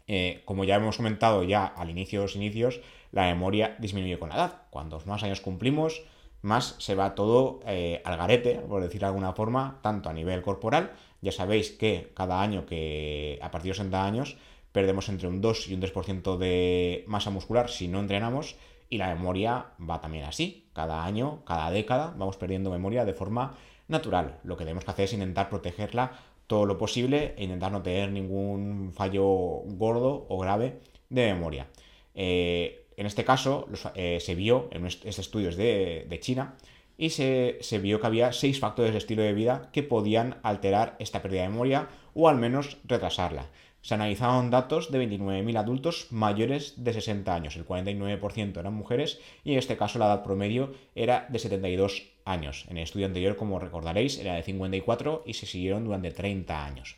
Eh, 0.07 0.43
como 0.45 0.65
ya 0.65 0.77
hemos 0.77 0.99
comentado 0.99 1.43
ya 1.45 1.65
al 1.65 1.91
inicio 1.91 2.21
de 2.21 2.27
los 2.27 2.37
inicios, 2.37 2.81
la 3.15 3.27
memoria 3.27 3.77
disminuye 3.79 4.19
con 4.19 4.29
la 4.29 4.35
edad. 4.35 4.63
Cuantos 4.71 5.07
más 5.07 5.23
años 5.23 5.41
cumplimos, 5.41 6.03
más 6.43 6.75
se 6.79 6.97
va 6.97 7.15
todo 7.15 7.61
eh, 7.65 8.03
al 8.05 8.17
garete, 8.17 8.57
por 8.57 8.83
decir 8.83 9.01
de 9.01 9.07
alguna 9.07 9.33
forma, 9.33 9.79
tanto 9.83 10.09
a 10.09 10.13
nivel 10.13 10.43
corporal. 10.43 10.93
Ya 11.23 11.31
sabéis 11.31 11.71
que 11.71 12.13
cada 12.15 12.43
año 12.43 12.67
que 12.67 13.39
a 13.41 13.53
partir 13.53 13.71
de 13.71 13.77
60 13.77 14.05
años 14.05 14.37
perdemos 14.73 15.09
entre 15.09 15.29
un 15.29 15.41
2 15.41 15.69
y 15.69 15.75
un 15.75 15.81
3% 15.81 16.37
de 16.37 17.05
masa 17.07 17.31
muscular 17.31 17.71
si 17.71 17.87
no 17.87 18.01
entrenamos 18.01 18.57
y 18.91 18.99
la 18.99 19.15
memoria 19.15 19.67
va 19.79 20.01
también 20.01 20.25
así. 20.25 20.69
Cada 20.73 21.05
año, 21.05 21.45
cada 21.47 21.71
década 21.71 22.15
vamos 22.19 22.37
perdiendo 22.37 22.71
memoria 22.71 23.05
de 23.05 23.15
forma 23.15 23.57
natural. 23.87 24.41
Lo 24.43 24.57
que 24.57 24.65
tenemos 24.65 24.85
que 24.85 24.91
hacer 24.91 25.05
es 25.05 25.13
intentar 25.13 25.49
protegerla 25.49 26.19
todo 26.49 26.67
lo 26.67 26.77
posible 26.77 27.35
e 27.39 27.45
intentar 27.45 27.71
no 27.71 27.83
tener 27.83 28.11
ningún 28.11 28.93
fallo 28.93 29.25
gordo 29.25 30.27
o 30.29 30.39
grave 30.39 30.81
de 31.11 31.33
memoria. 31.33 31.69
Eh, 32.15 32.84
en 32.97 33.07
este 33.07 33.25
caso 33.25 33.69
eh, 33.95 34.19
se 34.21 34.35
vio, 34.35 34.69
en 34.73 34.87
este 34.87 35.09
estudio 35.09 35.49
es 35.49 35.57
de, 35.57 36.19
China, 36.21 36.55
y 36.97 37.11
se, 37.11 37.59
se, 37.61 37.79
vio 37.79 38.01
que 38.01 38.07
había 38.07 38.33
seis 38.33 38.61
factores 38.61 38.93
de 38.93 38.99
estilo 38.99 39.23
de 39.23 39.33
vida 39.33 39.71
que 39.73 39.83
podían 39.83 40.39
alterar 40.43 40.97
esta 40.99 41.23
pérdida 41.23 41.43
de 41.43 41.49
memoria 41.49 41.89
o 42.15 42.29
al 42.29 42.37
menos 42.37 42.79
retrasarla. 42.85 43.49
Se 43.85 43.93
analizaron 43.93 44.51
datos 44.51 44.91
de 44.91 45.07
29.000 45.07 45.59
adultos 45.59 46.07
mayores 46.11 46.83
de 46.83 46.95
60 46.95 47.35
años, 47.35 47.57
el 47.57 47.67
49% 47.67 48.59
eran 48.59 48.73
mujeres 48.73 49.21
y 49.45 49.53
en 49.53 49.59
este 49.59 49.77
caso 49.77 49.99
la 49.99 50.07
edad 50.07 50.23
promedio 50.23 50.73
era 50.95 51.27
de 51.29 51.39
72 51.39 52.15
años. 52.25 52.65
En 52.71 52.79
el 52.79 52.85
estudio 52.85 53.05
anterior, 53.05 53.37
como 53.37 53.59
recordaréis, 53.59 54.19
era 54.19 54.37
de 54.37 54.43
54 54.43 55.25
y 55.27 55.35
se 55.35 55.45
siguieron 55.45 55.85
durante 55.85 56.13
30 56.13 56.65
años. 56.65 56.97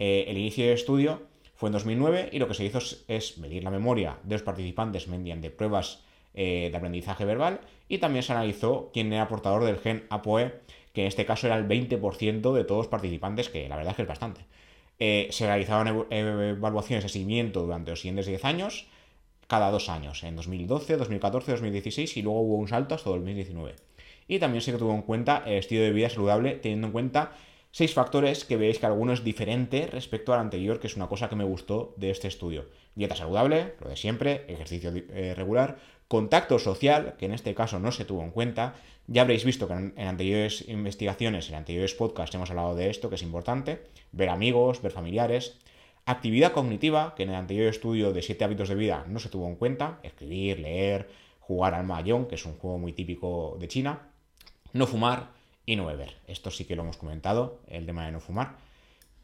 Eh, 0.00 0.24
el 0.26 0.38
inicio 0.38 0.64
del 0.64 0.74
estudio 0.74 1.22
fue 1.58 1.70
en 1.70 1.72
2009 1.72 2.28
y 2.30 2.38
lo 2.38 2.46
que 2.46 2.54
se 2.54 2.64
hizo 2.64 2.78
es 3.08 3.36
medir 3.38 3.64
la 3.64 3.70
memoria 3.70 4.18
de 4.22 4.36
los 4.36 4.42
participantes 4.42 5.08
mediante 5.08 5.50
pruebas 5.50 5.98
eh, 6.34 6.68
de 6.70 6.76
aprendizaje 6.76 7.24
verbal 7.24 7.60
y 7.88 7.98
también 7.98 8.22
se 8.22 8.32
analizó 8.32 8.90
quién 8.94 9.12
era 9.12 9.26
portador 9.26 9.64
del 9.64 9.78
gen 9.78 10.06
APOE, 10.08 10.54
que 10.92 11.00
en 11.00 11.08
este 11.08 11.26
caso 11.26 11.48
era 11.48 11.56
el 11.56 11.66
20% 11.66 12.52
de 12.52 12.62
todos 12.62 12.78
los 12.78 12.86
participantes, 12.86 13.48
que 13.48 13.68
la 13.68 13.74
verdad 13.74 13.90
es 13.90 13.96
que 13.96 14.02
es 14.02 14.08
bastante. 14.08 14.42
Eh, 15.00 15.26
se 15.32 15.46
realizaron 15.46 16.06
evaluaciones 16.10 17.02
de 17.02 17.08
seguimiento 17.08 17.62
durante 17.62 17.90
los 17.90 18.02
siguientes 18.02 18.26
10 18.26 18.44
años, 18.44 18.86
cada 19.48 19.72
dos 19.72 19.88
años, 19.88 20.22
en 20.22 20.36
2012, 20.36 20.96
2014, 20.96 21.50
2016 21.50 22.18
y 22.18 22.22
luego 22.22 22.40
hubo 22.42 22.54
un 22.54 22.68
salto 22.68 22.94
hasta 22.94 23.10
2019 23.10 23.74
y 24.28 24.38
también 24.38 24.60
se 24.60 24.72
tuvo 24.74 24.94
en 24.94 25.02
cuenta 25.02 25.42
el 25.46 25.54
estilo 25.54 25.82
de 25.82 25.90
vida 25.90 26.10
saludable, 26.10 26.52
teniendo 26.52 26.86
en 26.86 26.92
cuenta 26.92 27.32
seis 27.70 27.94
factores 27.94 28.44
que 28.44 28.56
veis 28.56 28.78
que 28.78 28.86
alguno 28.86 29.12
es 29.12 29.24
diferente 29.24 29.86
respecto 29.86 30.32
al 30.32 30.40
anterior, 30.40 30.80
que 30.80 30.86
es 30.86 30.96
una 30.96 31.08
cosa 31.08 31.28
que 31.28 31.36
me 31.36 31.44
gustó 31.44 31.94
de 31.96 32.10
este 32.10 32.28
estudio. 32.28 32.66
Dieta 32.94 33.14
saludable, 33.14 33.74
lo 33.80 33.88
de 33.88 33.96
siempre, 33.96 34.44
ejercicio 34.48 34.92
eh, 34.94 35.34
regular, 35.36 35.78
contacto 36.08 36.58
social, 36.58 37.16
que 37.18 37.26
en 37.26 37.32
este 37.32 37.54
caso 37.54 37.78
no 37.78 37.92
se 37.92 38.04
tuvo 38.04 38.22
en 38.22 38.30
cuenta. 38.30 38.74
Ya 39.06 39.22
habréis 39.22 39.44
visto 39.44 39.68
que 39.68 39.74
en, 39.74 39.94
anteriores 39.98 40.68
investigaciones, 40.68 41.48
en 41.48 41.56
anteriores 41.56 41.94
podcasts 41.94 42.34
hemos 42.34 42.50
hablado 42.50 42.74
de 42.74 42.90
esto, 42.90 43.08
que 43.08 43.16
es 43.16 43.22
importante, 43.22 43.82
ver 44.12 44.28
amigos, 44.30 44.82
ver 44.82 44.92
familiares. 44.92 45.58
Actividad 46.06 46.52
cognitiva, 46.52 47.14
que 47.14 47.24
en 47.24 47.30
el 47.30 47.34
anterior 47.34 47.68
estudio 47.68 48.12
de 48.12 48.22
7 48.22 48.44
hábitos 48.44 48.70
de 48.70 48.74
vida 48.74 49.04
no 49.08 49.18
se 49.18 49.28
tuvo 49.28 49.46
en 49.46 49.56
cuenta, 49.56 50.00
escribir, 50.02 50.58
leer, 50.58 51.08
jugar 51.40 51.74
al 51.74 51.84
mahjong, 51.84 52.26
que 52.26 52.36
es 52.36 52.46
un 52.46 52.56
juego 52.56 52.78
muy 52.78 52.94
típico 52.94 53.56
de 53.60 53.68
China 53.68 54.08
no 54.72 54.86
fumar 54.86 55.32
y 55.68 55.76
no 55.76 55.84
beber. 55.84 56.14
Esto 56.26 56.50
sí 56.50 56.64
que 56.64 56.74
lo 56.74 56.82
hemos 56.82 56.96
comentado, 56.96 57.60
el 57.68 57.84
tema 57.84 58.06
de 58.06 58.12
no 58.12 58.20
fumar. 58.20 58.56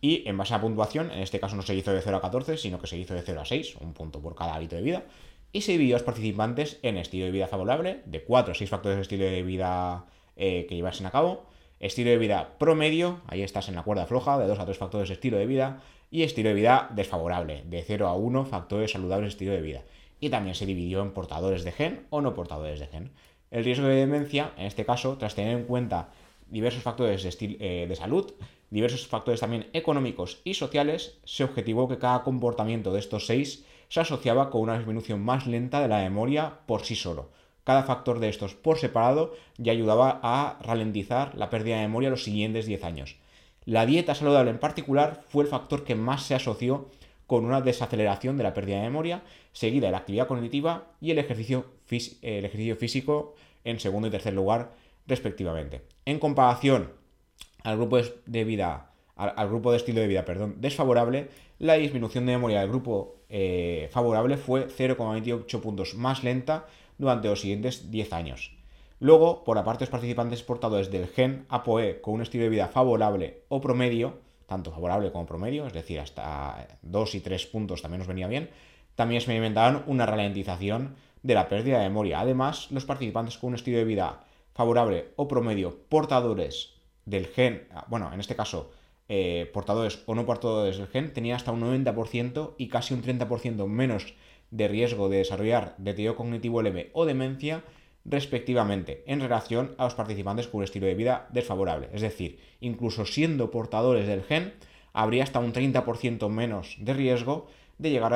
Y 0.02 0.28
en 0.28 0.36
base 0.36 0.52
a 0.52 0.60
puntuación, 0.60 1.10
en 1.10 1.20
este 1.20 1.40
caso 1.40 1.56
no 1.56 1.62
se 1.62 1.74
hizo 1.74 1.90
de 1.90 2.02
0 2.02 2.18
a 2.18 2.20
14, 2.20 2.58
sino 2.58 2.78
que 2.78 2.86
se 2.86 2.98
hizo 2.98 3.14
de 3.14 3.22
0 3.22 3.40
a 3.40 3.46
6, 3.46 3.76
un 3.80 3.94
punto 3.94 4.20
por 4.20 4.34
cada 4.34 4.54
hábito 4.54 4.76
de 4.76 4.82
vida. 4.82 5.04
Y 5.52 5.62
se 5.62 5.72
dividió 5.72 5.96
a 5.96 6.00
los 6.00 6.04
participantes 6.04 6.78
en 6.82 6.98
estilo 6.98 7.24
de 7.24 7.30
vida 7.30 7.48
favorable, 7.48 8.02
de 8.04 8.22
4 8.22 8.52
a 8.52 8.54
6 8.54 8.68
factores 8.68 8.96
de 8.96 9.02
estilo 9.02 9.24
de 9.24 9.42
vida 9.42 10.04
eh, 10.36 10.66
que 10.68 10.74
llevasen 10.74 11.06
a 11.06 11.10
cabo. 11.10 11.46
Estilo 11.80 12.10
de 12.10 12.18
vida 12.18 12.58
promedio, 12.58 13.22
ahí 13.26 13.40
estás 13.40 13.70
en 13.70 13.76
la 13.76 13.82
cuerda 13.82 14.04
floja, 14.04 14.36
de 14.36 14.46
2 14.46 14.58
a 14.58 14.66
3 14.66 14.76
factores 14.76 15.08
de 15.08 15.14
estilo 15.14 15.38
de 15.38 15.46
vida. 15.46 15.80
Y 16.10 16.24
estilo 16.24 16.50
de 16.50 16.56
vida 16.56 16.90
desfavorable, 16.94 17.62
de 17.64 17.82
0 17.82 18.06
a 18.06 18.14
1 18.16 18.44
factores 18.44 18.92
saludables 18.92 19.28
de 19.28 19.30
estilo 19.30 19.52
de 19.52 19.62
vida. 19.62 19.82
Y 20.20 20.28
también 20.28 20.54
se 20.54 20.66
dividió 20.66 21.00
en 21.00 21.12
portadores 21.12 21.64
de 21.64 21.72
gen 21.72 22.06
o 22.10 22.20
no 22.20 22.34
portadores 22.34 22.80
de 22.80 22.86
gen. 22.88 23.12
El 23.50 23.64
riesgo 23.64 23.86
de 23.86 23.94
demencia, 23.94 24.52
en 24.58 24.66
este 24.66 24.84
caso, 24.84 25.16
tras 25.16 25.34
tener 25.34 25.56
en 25.56 25.64
cuenta 25.64 26.10
diversos 26.48 26.82
factores 26.82 27.22
de, 27.22 27.56
eh, 27.60 27.86
de 27.88 27.96
salud, 27.96 28.32
diversos 28.70 29.06
factores 29.06 29.40
también 29.40 29.68
económicos 29.72 30.40
y 30.44 30.54
sociales, 30.54 31.18
se 31.24 31.44
objetivó 31.44 31.88
que 31.88 31.98
cada 31.98 32.22
comportamiento 32.22 32.92
de 32.92 33.00
estos 33.00 33.26
seis 33.26 33.64
se 33.88 34.00
asociaba 34.00 34.50
con 34.50 34.62
una 34.62 34.76
disminución 34.76 35.22
más 35.22 35.46
lenta 35.46 35.80
de 35.80 35.88
la 35.88 35.98
memoria 35.98 36.58
por 36.66 36.84
sí 36.84 36.96
solo. 36.96 37.30
Cada 37.64 37.84
factor 37.84 38.18
de 38.18 38.28
estos 38.28 38.54
por 38.54 38.78
separado 38.78 39.34
ya 39.56 39.72
ayudaba 39.72 40.20
a 40.22 40.58
ralentizar 40.62 41.34
la 41.34 41.50
pérdida 41.50 41.76
de 41.76 41.82
memoria 41.82 42.10
los 42.10 42.24
siguientes 42.24 42.66
10 42.66 42.84
años. 42.84 43.16
La 43.64 43.86
dieta 43.86 44.14
saludable 44.14 44.50
en 44.50 44.58
particular 44.58 45.22
fue 45.28 45.44
el 45.44 45.50
factor 45.50 45.84
que 45.84 45.94
más 45.94 46.24
se 46.24 46.34
asoció 46.34 46.88
con 47.26 47.46
una 47.46 47.62
desaceleración 47.62 48.36
de 48.36 48.42
la 48.42 48.52
pérdida 48.52 48.76
de 48.76 48.82
memoria, 48.82 49.22
seguida 49.52 49.86
de 49.86 49.92
la 49.92 49.98
actividad 49.98 50.28
cognitiva 50.28 50.88
y 51.00 51.10
el 51.10 51.18
ejercicio, 51.18 51.64
el 52.20 52.44
ejercicio 52.44 52.76
físico 52.76 53.34
en 53.64 53.80
segundo 53.80 54.08
y 54.08 54.10
tercer 54.10 54.34
lugar, 54.34 54.72
respectivamente. 55.06 55.82
En 56.04 56.18
comparación 56.18 56.92
al 57.62 57.76
grupo 57.76 57.98
de 58.26 58.44
vida, 58.44 58.90
al, 59.16 59.48
grupo 59.48 59.70
de 59.70 59.78
estilo 59.78 60.00
de 60.00 60.06
vida, 60.06 60.24
perdón, 60.24 60.56
desfavorable, 60.58 61.28
la 61.58 61.74
disminución 61.74 62.26
de 62.26 62.32
memoria 62.32 62.60
del 62.60 62.68
grupo 62.68 63.16
eh, 63.28 63.88
favorable 63.90 64.36
fue 64.36 64.68
0,28 64.68 65.60
puntos 65.60 65.94
más 65.94 66.22
lenta 66.24 66.66
durante 66.98 67.28
los 67.28 67.40
siguientes 67.40 67.90
10 67.90 68.12
años. 68.12 68.56
Luego, 69.00 69.44
por 69.44 69.56
la 69.56 69.64
parte 69.64 69.80
de 69.80 69.86
los 69.86 69.90
participantes 69.90 70.42
portadores 70.42 70.90
del 70.90 71.08
gen 71.08 71.46
ApoE 71.48 72.00
con 72.00 72.14
un 72.14 72.22
estilo 72.22 72.44
de 72.44 72.50
vida 72.50 72.68
favorable 72.68 73.42
o 73.48 73.60
promedio, 73.60 74.18
tanto 74.46 74.70
favorable 74.70 75.10
como 75.10 75.26
promedio, 75.26 75.66
es 75.66 75.72
decir, 75.72 76.00
hasta 76.00 76.68
2 76.82 77.14
y 77.16 77.20
3 77.20 77.46
puntos 77.46 77.82
también 77.82 77.98
nos 77.98 78.08
venía 78.08 78.28
bien, 78.28 78.50
también 78.94 79.18
experimentaron 79.18 79.82
una 79.86 80.06
ralentización 80.06 80.96
de 81.22 81.34
la 81.34 81.48
pérdida 81.48 81.78
de 81.78 81.88
memoria. 81.88 82.20
Además, 82.20 82.70
los 82.70 82.84
participantes 82.84 83.38
con 83.38 83.48
un 83.48 83.54
estilo 83.54 83.78
de 83.78 83.84
vida 83.84 84.23
favorable 84.54 85.12
o 85.16 85.28
promedio 85.28 85.76
portadores 85.88 86.74
del 87.04 87.26
gen, 87.26 87.68
ah, 87.74 87.84
bueno, 87.88 88.10
en 88.12 88.20
este 88.20 88.36
caso, 88.36 88.70
eh, 89.08 89.50
portadores 89.52 90.02
o 90.06 90.14
no 90.14 90.24
portadores 90.24 90.78
del 90.78 90.88
gen, 90.88 91.12
tenían 91.12 91.36
hasta 91.36 91.52
un 91.52 91.60
90% 91.60 92.54
y 92.56 92.68
casi 92.68 92.94
un 92.94 93.02
30% 93.02 93.66
menos 93.66 94.14
de 94.50 94.68
riesgo 94.68 95.08
de 95.08 95.18
desarrollar 95.18 95.74
deterioro 95.78 96.16
cognitivo 96.16 96.62
leve 96.62 96.90
o 96.94 97.04
demencia 97.04 97.62
respectivamente, 98.04 99.02
en 99.06 99.20
relación 99.20 99.74
a 99.78 99.84
los 99.84 99.94
participantes 99.94 100.46
con 100.46 100.58
un 100.58 100.64
estilo 100.64 100.86
de 100.86 100.94
vida 100.94 101.26
desfavorable. 101.32 101.88
Es 101.92 102.02
decir, 102.02 102.38
incluso 102.60 103.06
siendo 103.06 103.50
portadores 103.50 104.06
del 104.06 104.22
gen, 104.22 104.52
habría 104.92 105.24
hasta 105.24 105.40
un 105.40 105.52
30% 105.52 106.28
menos 106.28 106.76
de 106.78 106.92
riesgo 106.92 107.46
de 107.78 107.90
llegar 107.90 108.12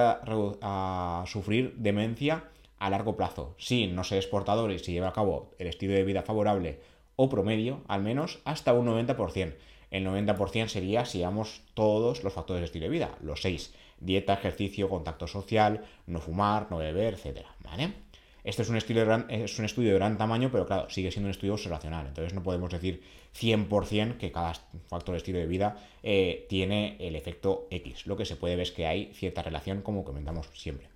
a, 0.62 1.24
sufrir 1.26 1.74
demencia 1.76 2.44
a 2.78 2.90
largo 2.90 3.16
plazo. 3.16 3.54
Si 3.58 3.86
no 3.86 4.04
se 4.04 4.18
es 4.18 4.26
portador 4.26 4.70
y 4.70 4.78
se 4.78 4.92
lleva 4.92 5.08
a 5.08 5.12
cabo 5.12 5.54
el 5.58 5.66
estilo 5.66 5.94
de 5.94 6.04
vida 6.04 6.22
favorable 6.22 6.80
o 7.16 7.28
promedio, 7.28 7.82
al 7.88 8.02
menos 8.02 8.40
hasta 8.44 8.72
un 8.72 8.86
90%. 8.86 9.54
El 9.90 10.06
90% 10.06 10.68
sería 10.68 11.04
si 11.04 11.20
damos 11.20 11.62
todos 11.74 12.22
los 12.22 12.32
factores 12.32 12.60
de 12.60 12.66
estilo 12.66 12.84
de 12.84 12.90
vida, 12.90 13.18
los 13.22 13.42
6. 13.42 13.74
Dieta, 14.00 14.34
ejercicio, 14.34 14.88
contacto 14.88 15.26
social, 15.26 15.84
no 16.06 16.20
fumar, 16.20 16.68
no 16.70 16.78
beber, 16.78 17.14
etc. 17.14 17.46
¿Vale? 17.64 17.92
Este 18.44 18.62
es 18.62 18.68
un, 18.68 18.76
estilo 18.76 19.02
es 19.28 19.58
un 19.58 19.64
estudio 19.64 19.90
de 19.90 19.96
gran 19.96 20.16
tamaño, 20.16 20.50
pero 20.50 20.66
claro, 20.66 20.88
sigue 20.88 21.10
siendo 21.10 21.26
un 21.26 21.32
estudio 21.32 21.54
observacional. 21.54 22.06
Entonces 22.06 22.34
no 22.34 22.42
podemos 22.42 22.70
decir 22.70 23.02
100% 23.38 24.16
que 24.16 24.32
cada 24.32 24.54
factor 24.86 25.12
de 25.12 25.18
estilo 25.18 25.38
de 25.38 25.46
vida 25.46 25.76
eh, 26.02 26.46
tiene 26.48 26.96
el 27.00 27.16
efecto 27.16 27.66
X. 27.70 28.06
Lo 28.06 28.16
que 28.16 28.24
se 28.24 28.36
puede 28.36 28.56
ver 28.56 28.62
es 28.62 28.72
que 28.72 28.86
hay 28.86 29.12
cierta 29.14 29.42
relación, 29.42 29.82
como 29.82 30.04
comentamos 30.04 30.48
siempre. 30.54 30.88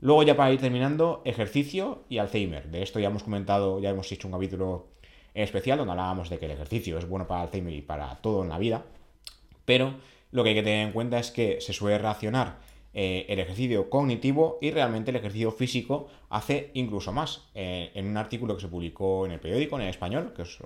Luego 0.00 0.22
ya 0.22 0.36
para 0.36 0.52
ir 0.52 0.60
terminando, 0.60 1.22
ejercicio 1.24 2.04
y 2.08 2.18
Alzheimer. 2.18 2.70
De 2.70 2.82
esto 2.82 3.00
ya 3.00 3.08
hemos 3.08 3.22
comentado, 3.22 3.80
ya 3.80 3.90
hemos 3.90 4.10
hecho 4.10 4.28
un 4.28 4.32
capítulo 4.32 4.88
especial 5.34 5.78
donde 5.78 5.92
hablábamos 5.92 6.30
de 6.30 6.38
que 6.38 6.46
el 6.46 6.52
ejercicio 6.52 6.98
es 6.98 7.08
bueno 7.08 7.26
para 7.26 7.42
Alzheimer 7.42 7.74
y 7.74 7.82
para 7.82 8.16
todo 8.16 8.42
en 8.42 8.48
la 8.48 8.58
vida. 8.58 8.84
Pero 9.64 9.94
lo 10.32 10.42
que 10.42 10.50
hay 10.50 10.54
que 10.54 10.62
tener 10.62 10.86
en 10.86 10.92
cuenta 10.92 11.18
es 11.18 11.30
que 11.30 11.60
se 11.60 11.72
suele 11.72 11.98
relacionar 11.98 12.58
eh, 12.92 13.26
el 13.28 13.38
ejercicio 13.38 13.88
cognitivo 13.88 14.58
y 14.60 14.72
realmente 14.72 15.10
el 15.10 15.16
ejercicio 15.16 15.52
físico 15.52 16.08
hace 16.28 16.70
incluso 16.74 17.12
más. 17.12 17.48
Eh, 17.54 17.90
en 17.94 18.06
un 18.06 18.16
artículo 18.16 18.56
que 18.56 18.62
se 18.62 18.68
publicó 18.68 19.26
en 19.26 19.32
el 19.32 19.40
periódico, 19.40 19.76
en 19.76 19.82
el 19.82 19.90
español, 19.90 20.32
que 20.34 20.42
os, 20.42 20.58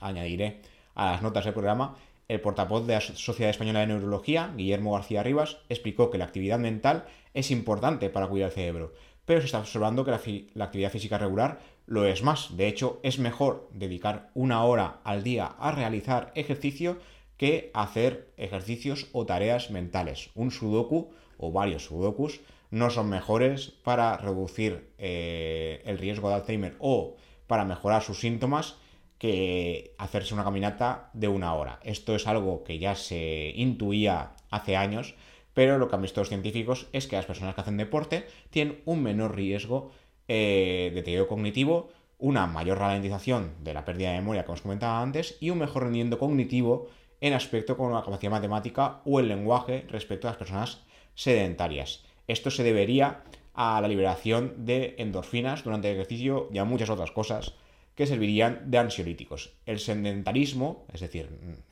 añadiré 0.00 0.60
a 0.94 1.12
las 1.12 1.22
notas 1.22 1.44
del 1.44 1.54
programa, 1.54 1.96
el 2.30 2.40
portavoz 2.40 2.86
de 2.86 2.94
la 2.94 3.00
Sociedad 3.00 3.50
Española 3.50 3.80
de 3.80 3.88
Neurología, 3.88 4.54
Guillermo 4.56 4.92
García 4.92 5.24
Rivas, 5.24 5.58
explicó 5.68 6.10
que 6.10 6.18
la 6.18 6.26
actividad 6.26 6.60
mental 6.60 7.06
es 7.34 7.50
importante 7.50 8.08
para 8.08 8.28
cuidar 8.28 8.50
el 8.50 8.54
cerebro, 8.54 8.92
pero 9.24 9.40
se 9.40 9.46
está 9.46 9.58
observando 9.58 10.04
que 10.04 10.12
la, 10.54 10.64
actividad 10.64 10.92
física 10.92 11.18
regular 11.18 11.58
lo 11.86 12.06
es 12.06 12.22
más. 12.22 12.56
De 12.56 12.68
hecho, 12.68 13.00
es 13.02 13.18
mejor 13.18 13.68
dedicar 13.72 14.30
una 14.34 14.62
hora 14.62 15.00
al 15.02 15.24
día 15.24 15.46
a 15.46 15.72
realizar 15.72 16.30
ejercicio 16.36 16.98
que 17.36 17.72
hacer 17.74 18.32
ejercicios 18.36 19.08
o 19.10 19.26
tareas 19.26 19.72
mentales. 19.72 20.30
Un 20.36 20.52
sudoku 20.52 21.10
o 21.36 21.50
varios 21.50 21.86
sudokus 21.86 22.40
no 22.70 22.90
son 22.90 23.08
mejores 23.08 23.72
para 23.82 24.16
reducir 24.18 24.92
eh, 24.98 25.82
el 25.84 25.98
riesgo 25.98 26.28
de 26.28 26.36
Alzheimer 26.36 26.76
o 26.78 27.16
para 27.48 27.64
mejorar 27.64 28.02
sus 28.02 28.20
síntomas 28.20 28.76
que 29.20 29.94
hacerse 29.98 30.32
una 30.32 30.44
caminata 30.44 31.10
de 31.12 31.28
una 31.28 31.52
hora. 31.52 31.78
Esto 31.84 32.14
es 32.14 32.26
algo 32.26 32.64
que 32.64 32.78
ya 32.78 32.94
se 32.94 33.52
intuía 33.54 34.32
hace 34.48 34.76
años, 34.76 35.14
pero 35.52 35.76
lo 35.76 35.88
que 35.88 35.94
han 35.94 36.00
visto 36.00 36.22
los 36.22 36.30
científicos 36.30 36.88
es 36.94 37.06
que 37.06 37.16
las 37.16 37.26
personas 37.26 37.54
que 37.54 37.60
hacen 37.60 37.76
deporte 37.76 38.26
tienen 38.48 38.80
un 38.86 39.02
menor 39.02 39.36
riesgo 39.36 39.90
eh, 40.26 40.88
de 40.88 40.96
deterioro 40.96 41.28
cognitivo, 41.28 41.90
una 42.18 42.46
mayor 42.46 42.78
ralentización 42.78 43.52
de 43.62 43.74
la 43.74 43.84
pérdida 43.84 44.10
de 44.10 44.20
memoria, 44.20 44.46
como 44.46 44.54
os 44.54 44.62
comentaba 44.62 45.02
antes, 45.02 45.36
y 45.38 45.50
un 45.50 45.58
mejor 45.58 45.82
rendimiento 45.82 46.18
cognitivo 46.18 46.88
en 47.20 47.34
aspecto 47.34 47.76
como 47.76 47.94
la 47.94 48.02
capacidad 48.02 48.32
matemática 48.32 49.02
o 49.04 49.20
el 49.20 49.28
lenguaje 49.28 49.84
respecto 49.90 50.28
a 50.28 50.30
las 50.30 50.38
personas 50.38 50.80
sedentarias. 51.14 52.06
Esto 52.26 52.50
se 52.50 52.62
debería 52.62 53.22
a 53.52 53.82
la 53.82 53.88
liberación 53.88 54.64
de 54.64 54.94
endorfinas 54.96 55.62
durante 55.62 55.90
el 55.90 55.96
ejercicio 55.96 56.48
y 56.50 56.56
a 56.56 56.64
muchas 56.64 56.88
otras 56.88 57.10
cosas 57.10 57.52
que 57.94 58.06
servirían 58.06 58.70
de 58.70 58.78
ansiolíticos. 58.78 59.52
El 59.66 59.78
sedentarismo, 59.78 60.86
es 60.92 61.00
decir, 61.00 61.28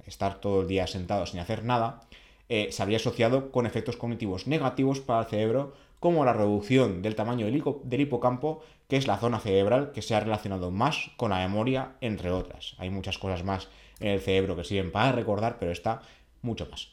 estar 0.06 0.40
todo 0.40 0.62
el 0.62 0.68
día 0.68 0.86
sentado 0.86 1.26
sin 1.26 1.40
hacer 1.40 1.64
nada, 1.64 2.00
eh, 2.48 2.68
se 2.70 2.82
habría 2.82 2.96
asociado 2.96 3.50
con 3.50 3.66
efectos 3.66 3.96
cognitivos 3.96 4.46
negativos 4.46 5.00
para 5.00 5.20
el 5.20 5.26
cerebro, 5.26 5.74
como 6.00 6.24
la 6.24 6.32
reducción 6.32 7.02
del 7.02 7.14
tamaño 7.14 7.46
del, 7.46 8.00
hipocampo, 8.00 8.62
que 8.88 8.96
es 8.96 9.06
la 9.06 9.18
zona 9.18 9.40
cerebral 9.40 9.92
que 9.92 10.02
se 10.02 10.14
ha 10.14 10.20
relacionado 10.20 10.70
más 10.70 11.10
con 11.16 11.30
la 11.30 11.38
memoria, 11.38 11.96
entre 12.00 12.30
otras. 12.30 12.74
Hay 12.78 12.90
muchas 12.90 13.18
cosas 13.18 13.44
más 13.44 13.68
en 14.00 14.08
el 14.08 14.20
cerebro 14.20 14.56
que 14.56 14.64
sirven 14.64 14.92
para 14.92 15.12
recordar, 15.12 15.58
pero 15.58 15.72
está 15.72 16.02
mucho 16.42 16.68
más. 16.70 16.88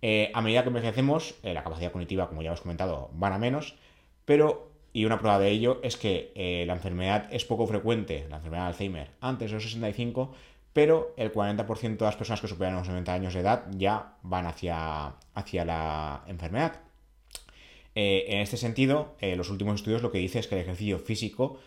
Eh, 0.00 0.30
a 0.34 0.40
medida 0.40 0.62
que 0.62 0.68
envejecemos, 0.68 1.34
eh, 1.42 1.52
la 1.52 1.62
capacidad 1.62 1.92
cognitiva, 1.92 2.28
como 2.28 2.42
ya 2.42 2.48
hemos 2.48 2.60
comentado, 2.60 3.10
van 3.12 3.32
a 3.32 3.38
menos, 3.38 3.74
pero, 4.24 4.70
y 4.98 5.04
una 5.04 5.20
prueba 5.20 5.38
de 5.38 5.50
ello 5.50 5.78
es 5.84 5.96
que 5.96 6.32
eh, 6.34 6.64
la 6.66 6.72
enfermedad 6.72 7.28
es 7.32 7.44
poco 7.44 7.68
frecuente, 7.68 8.26
la 8.28 8.38
enfermedad 8.38 8.64
de 8.64 8.68
Alzheimer, 8.68 9.10
antes 9.20 9.50
de 9.50 9.54
los 9.54 9.62
65, 9.62 10.32
pero 10.72 11.14
el 11.16 11.32
40% 11.32 11.98
de 11.98 12.04
las 12.04 12.16
personas 12.16 12.40
que 12.40 12.48
superan 12.48 12.74
los 12.74 12.88
90 12.88 13.14
años 13.14 13.34
de 13.34 13.40
edad 13.40 13.66
ya 13.76 14.16
van 14.22 14.46
hacia, 14.46 15.14
hacia 15.34 15.64
la 15.64 16.24
enfermedad. 16.26 16.80
en 17.94 18.40
este 18.40 18.56
sentido, 18.56 19.16
los 19.20 19.50
últimos 19.50 19.76
estudios 19.76 20.02
lo 20.02 20.10
que 20.10 20.18
dice 20.18 20.40
es 20.40 20.46
que 20.46 20.56
el 20.56 20.62
ejercicio 20.62 20.98
físico 20.98 21.58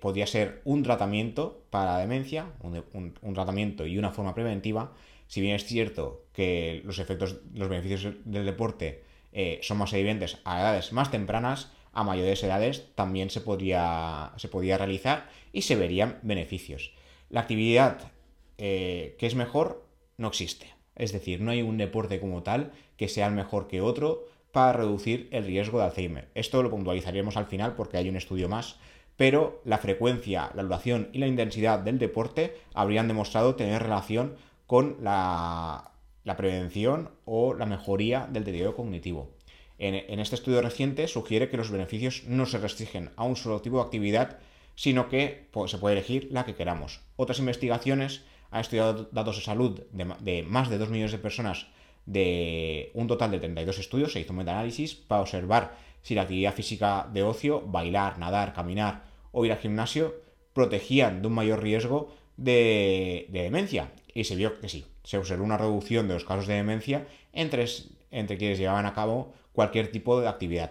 podría 0.00 0.26
ser 0.26 0.60
un 0.64 0.82
tratamiento 0.82 1.64
para 1.70 1.92
la 1.92 1.98
demencia, 1.98 2.46
un 2.62 3.34
tratamiento 3.34 3.86
y 3.86 3.98
una 3.98 4.12
forma 4.12 4.34
preventiva, 4.34 4.92
si 5.32 5.40
bien 5.40 5.56
es 5.56 5.64
cierto 5.64 6.26
que 6.34 6.82
los 6.84 6.98
efectos, 6.98 7.36
los 7.54 7.68
beneficios 7.68 8.14
del 8.24 8.44
deporte 8.44 9.02
eh, 9.32 9.60
son 9.62 9.78
más 9.78 9.92
evidentes 9.94 10.38
a 10.44 10.60
edades 10.60 10.92
más 10.92 11.10
tempranas, 11.10 11.70
a 11.92 12.04
mayores 12.04 12.42
edades 12.42 12.94
también 12.94 13.30
se 13.30 13.40
podría, 13.40 14.32
se 14.36 14.48
realizar 14.48 15.28
y 15.52 15.62
se 15.62 15.76
verían 15.76 16.18
beneficios. 16.22 16.92
La 17.28 17.40
actividad 17.40 18.12
eh, 18.58 19.16
que 19.18 19.26
es 19.26 19.34
mejor 19.34 19.86
no 20.16 20.28
existe. 20.28 20.72
Es 20.94 21.12
decir, 21.12 21.40
no 21.40 21.50
hay 21.50 21.62
un 21.62 21.78
deporte 21.78 22.20
como 22.20 22.42
tal 22.42 22.72
que 22.96 23.08
sea 23.08 23.30
mejor 23.30 23.66
que 23.66 23.80
otro 23.80 24.26
para 24.52 24.74
reducir 24.74 25.28
el 25.32 25.44
riesgo 25.44 25.78
de 25.78 25.84
Alzheimer. 25.86 26.28
Esto 26.34 26.62
lo 26.62 26.70
puntualizaremos 26.70 27.36
al 27.36 27.46
final 27.46 27.74
porque 27.74 27.96
hay 27.96 28.08
un 28.08 28.16
estudio 28.16 28.48
más, 28.48 28.76
pero 29.16 29.60
la 29.64 29.78
frecuencia, 29.78 30.50
la 30.54 30.62
duración 30.62 31.08
y 31.12 31.18
la 31.18 31.26
intensidad 31.26 31.78
del 31.78 31.98
deporte 31.98 32.56
habrían 32.74 33.08
demostrado 33.08 33.54
tener 33.54 33.82
relación 33.82 34.36
con 34.66 34.96
la, 35.00 35.90
prevención 36.36 37.10
o 37.24 37.54
la 37.54 37.66
mejoría 37.66 38.28
del 38.30 38.44
deterioro 38.44 38.76
cognitivo. 38.76 39.30
En, 39.78 40.20
este 40.20 40.36
estudio 40.36 40.62
reciente 40.62 41.08
sugiere 41.08 41.48
que 41.48 41.56
los 41.56 41.70
beneficios 41.70 42.24
no 42.26 42.46
se 42.46 42.58
restringen 42.58 43.10
a 43.16 43.24
un 43.24 43.36
solo 43.36 43.60
tipo 43.60 43.76
de 43.78 43.82
actividad, 43.82 44.38
sino 44.74 45.08
que 45.08 45.48
se 45.66 45.78
puede 45.78 45.96
elegir 45.96 46.28
la 46.30 46.44
que 46.44 46.54
queramos. 46.54 47.00
Otras 47.16 47.38
investigaciones 47.38 48.22
han 48.50 48.60
estudiado 48.60 49.08
datos 49.12 49.36
de 49.36 49.42
salud 49.42 49.80
de, 49.90 50.42
más 50.42 50.68
de 50.68 50.78
2 50.78 50.90
millones 50.90 51.12
de 51.12 51.18
personas 51.18 51.66
de 52.06 52.90
un 52.94 53.06
total 53.06 53.30
de 53.30 53.38
32 53.38 53.78
estudios, 53.78 54.12
se 54.12 54.20
hizo 54.20 54.32
un 54.32 54.38
metaanálisis 54.38 54.94
para 54.94 55.22
observar 55.22 55.76
si 56.02 56.14
la 56.14 56.22
actividad 56.22 56.54
física 56.54 57.08
de 57.12 57.22
ocio, 57.22 57.62
bailar, 57.62 58.18
nadar, 58.18 58.52
caminar 58.52 59.04
o 59.30 59.44
ir 59.44 59.52
al 59.52 59.58
gimnasio, 59.58 60.14
protegían 60.52 61.22
de 61.22 61.28
un 61.28 61.34
mayor 61.34 61.62
riesgo 61.62 62.12
de, 62.36 63.26
de 63.30 63.42
demencia 63.42 63.92
y 64.14 64.24
se 64.24 64.36
vio 64.36 64.60
que 64.60 64.68
sí, 64.68 64.84
se 65.04 65.18
observó 65.18 65.44
una 65.44 65.58
reducción 65.58 66.08
de 66.08 66.14
los 66.14 66.24
casos 66.24 66.46
de 66.46 66.54
demencia 66.54 67.06
entre, 67.32 67.66
entre 68.12 68.38
quienes 68.38 68.58
llevaban 68.58 68.86
a 68.86 68.94
cabo 68.94 69.32
cualquier 69.52 69.90
tipo 69.90 70.20
de 70.20 70.28
actividad. 70.28 70.70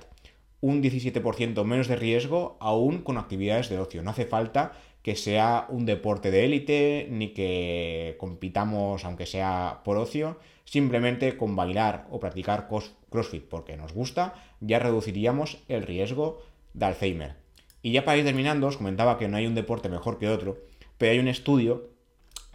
Un 0.62 0.81
17% 0.81 1.63
menos 1.65 1.88
de 1.88 1.95
riesgo 1.95 2.57
aún 2.60 3.01
con 3.01 3.17
actividades 3.17 3.69
de 3.69 3.79
ocio. 3.79 4.03
No 4.03 4.12
hace 4.12 4.25
falta 4.25 4.74
que 5.01 5.15
sea 5.15 5.65
un 5.69 5.86
deporte 5.86 6.29
de 6.29 6.45
élite, 6.45 7.07
ni 7.10 7.29
que 7.29 8.15
compitamos 8.19 9.03
aunque 9.03 9.25
sea 9.25 9.81
por 9.83 9.98
ocio, 9.98 10.38
simplemente 10.63 11.38
con 11.38 11.55
bailar 11.55 12.07
o 12.12 12.19
practicar 12.19 12.67
CrossFit 13.10 13.43
porque 13.43 13.77
nos 13.77 13.93
gusta, 13.93 14.36
ya 14.60 14.79
reduciríamos 14.79 15.57
el 15.67 15.83
riesgo 15.83 16.41
de 16.74 16.86
Alzheimer. 16.86 17.36
Y 17.81 17.91
ya 17.91 18.05
para 18.05 18.17
ir 18.17 18.25
terminando, 18.25 18.67
os 18.67 18.77
comentaba 18.77 19.17
que 19.17 19.27
no 19.27 19.38
hay 19.38 19.48
un 19.48 19.55
deporte 19.55 19.89
mejor 19.89 20.19
que 20.19 20.29
otro, 20.29 20.60
pero 20.98 21.12
hay 21.12 21.19
un 21.19 21.27
estudio 21.27 21.89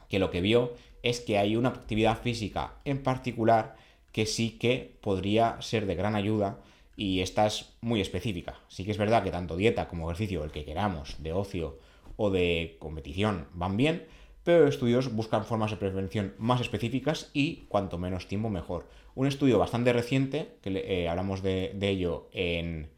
que 0.08 0.20
lo 0.20 0.30
que 0.30 0.40
vio 0.40 0.74
es 1.02 1.20
que 1.20 1.38
hay 1.38 1.56
una 1.56 1.70
actividad 1.70 2.20
física 2.20 2.74
en 2.84 3.02
particular 3.02 3.76
que 4.16 4.24
sí 4.24 4.52
que 4.58 4.96
podría 5.02 5.60
ser 5.60 5.84
de 5.84 5.94
gran 5.94 6.14
ayuda 6.14 6.58
y 6.96 7.20
esta 7.20 7.46
es 7.46 7.74
muy 7.82 8.00
específica. 8.00 8.58
Sí 8.66 8.82
que 8.82 8.90
es 8.90 8.96
verdad 8.96 9.22
que 9.22 9.30
tanto 9.30 9.58
dieta 9.58 9.88
como 9.88 10.10
ejercicio, 10.10 10.42
el 10.42 10.52
que 10.52 10.64
queramos, 10.64 11.22
de 11.22 11.34
ocio 11.34 11.78
o 12.16 12.30
de 12.30 12.78
competición, 12.78 13.46
van 13.52 13.76
bien, 13.76 14.06
pero 14.42 14.68
estudios 14.68 15.14
buscan 15.14 15.44
formas 15.44 15.70
de 15.70 15.76
prevención 15.76 16.32
más 16.38 16.62
específicas 16.62 17.30
y 17.34 17.66
cuanto 17.68 17.98
menos 17.98 18.26
tiempo 18.26 18.48
mejor. 18.48 18.88
Un 19.14 19.26
estudio 19.26 19.58
bastante 19.58 19.92
reciente, 19.92 20.48
que 20.62 20.70
eh, 20.70 21.10
hablamos 21.10 21.42
de, 21.42 21.76
ello 21.82 22.30
en, 22.32 22.88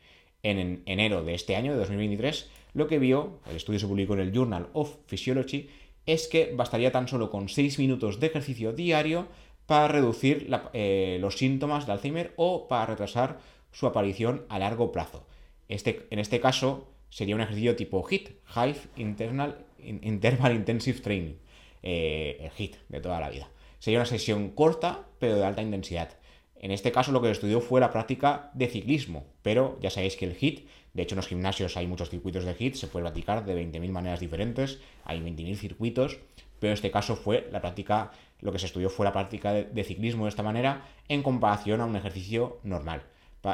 en, 0.45 0.85
enero 0.87 1.25
de 1.25 1.35
este 1.35 1.57
año, 1.57 1.73
de 1.73 1.79
2023, 1.79 2.49
lo 2.75 2.87
que 2.87 3.01
vio, 3.01 3.41
el 3.51 3.57
estudio 3.57 3.81
se 3.81 3.89
publicó 3.89 4.15
en 4.15 4.21
el 4.21 4.33
Journal 4.33 4.69
of 4.73 4.95
Physiology, 5.09 5.69
es 6.07 6.29
que 6.29 6.55
bastaría 6.55 6.93
tan 6.93 7.09
solo 7.09 7.29
con 7.29 7.49
6 7.49 7.81
minutos 7.81 8.21
de 8.21 8.29
ejercicio 8.29 8.73
diario 8.73 9.27
para 9.69 9.89
reducir 9.89 10.49
eh, 10.73 11.19
los 11.21 11.37
síntomas 11.37 11.85
de 11.85 11.93
Alzheimer 11.93 12.33
o 12.37 12.69
para 12.69 12.87
retrasar 12.87 13.39
su 13.71 13.87
aparición 13.87 14.47
a 14.49 14.59
largo 14.59 14.93
plazo. 14.93 15.27
Este, 15.69 16.07
en 16.09 16.19
este 16.19 16.41
caso 16.41 16.89
sería 17.11 17.35
un 17.35 17.43
ejercicio 17.43 17.77
tipo 17.77 18.03
HIT, 18.03 18.31
High 18.47 18.77
Internal, 18.97 19.67
Interval 19.79 20.55
Intensive 20.55 21.01
Training, 21.01 21.35
eh, 21.83 22.39
el 22.41 22.51
HIT 22.51 22.77
de 22.89 23.01
toda 23.03 23.21
la 23.21 23.29
vida. 23.29 23.51
Sería 23.79 23.99
una 23.99 24.07
sesión 24.07 24.53
corta 24.53 25.05
pero 25.19 25.37
de 25.37 25.45
alta 25.45 25.61
intensidad. 25.61 26.17
En 26.57 26.71
este 26.71 26.91
caso 26.91 27.13
lo 27.13 27.21
que 27.21 27.31
estudió 27.31 27.61
fue 27.61 27.79
la 27.79 27.93
práctica 27.93 28.51
de 28.55 28.69
ciclismo, 28.69 29.27
pero 29.43 29.79
ya 29.83 29.91
sabéis 29.91 30.17
que 30.17 30.25
el 30.25 30.35
HIT, 30.35 30.67
de 30.95 31.03
hecho 31.03 31.15
en 31.15 31.19
los 31.19 31.29
gimnasios 31.29 31.77
hay 31.77 31.87
muchos 31.87 32.09
circuitos 32.09 32.45
de 32.45 32.55
HIT, 32.59 32.75
se 32.75 32.87
puede 32.87 33.05
practicar 33.05 33.45
de 33.45 33.55
20.000 33.55 33.91
maneras 33.91 34.21
diferentes, 34.21 34.79
hay 35.05 35.21
20.000 35.21 35.57
circuitos, 35.57 36.19
pero 36.59 36.71
en 36.71 36.75
este 36.75 36.91
caso 36.91 37.17
fue 37.17 37.49
la 37.53 37.61
práctica, 37.61 38.11
lo 38.41 38.53
que 38.53 38.59
se 38.59 38.67
estudió 38.67 38.91
fue 38.91 39.05
la 39.05 39.13
práctica 39.13 39.53
de 39.53 39.85
ciclismo 39.85 40.25
de 40.25 40.31
esta 40.31 40.43
manera 40.43 40.87
en 41.09 41.23
comparación 41.23 41.81
a 41.81 41.87
un 41.87 41.97
ejercicio 41.97 42.59
normal. 42.63 43.03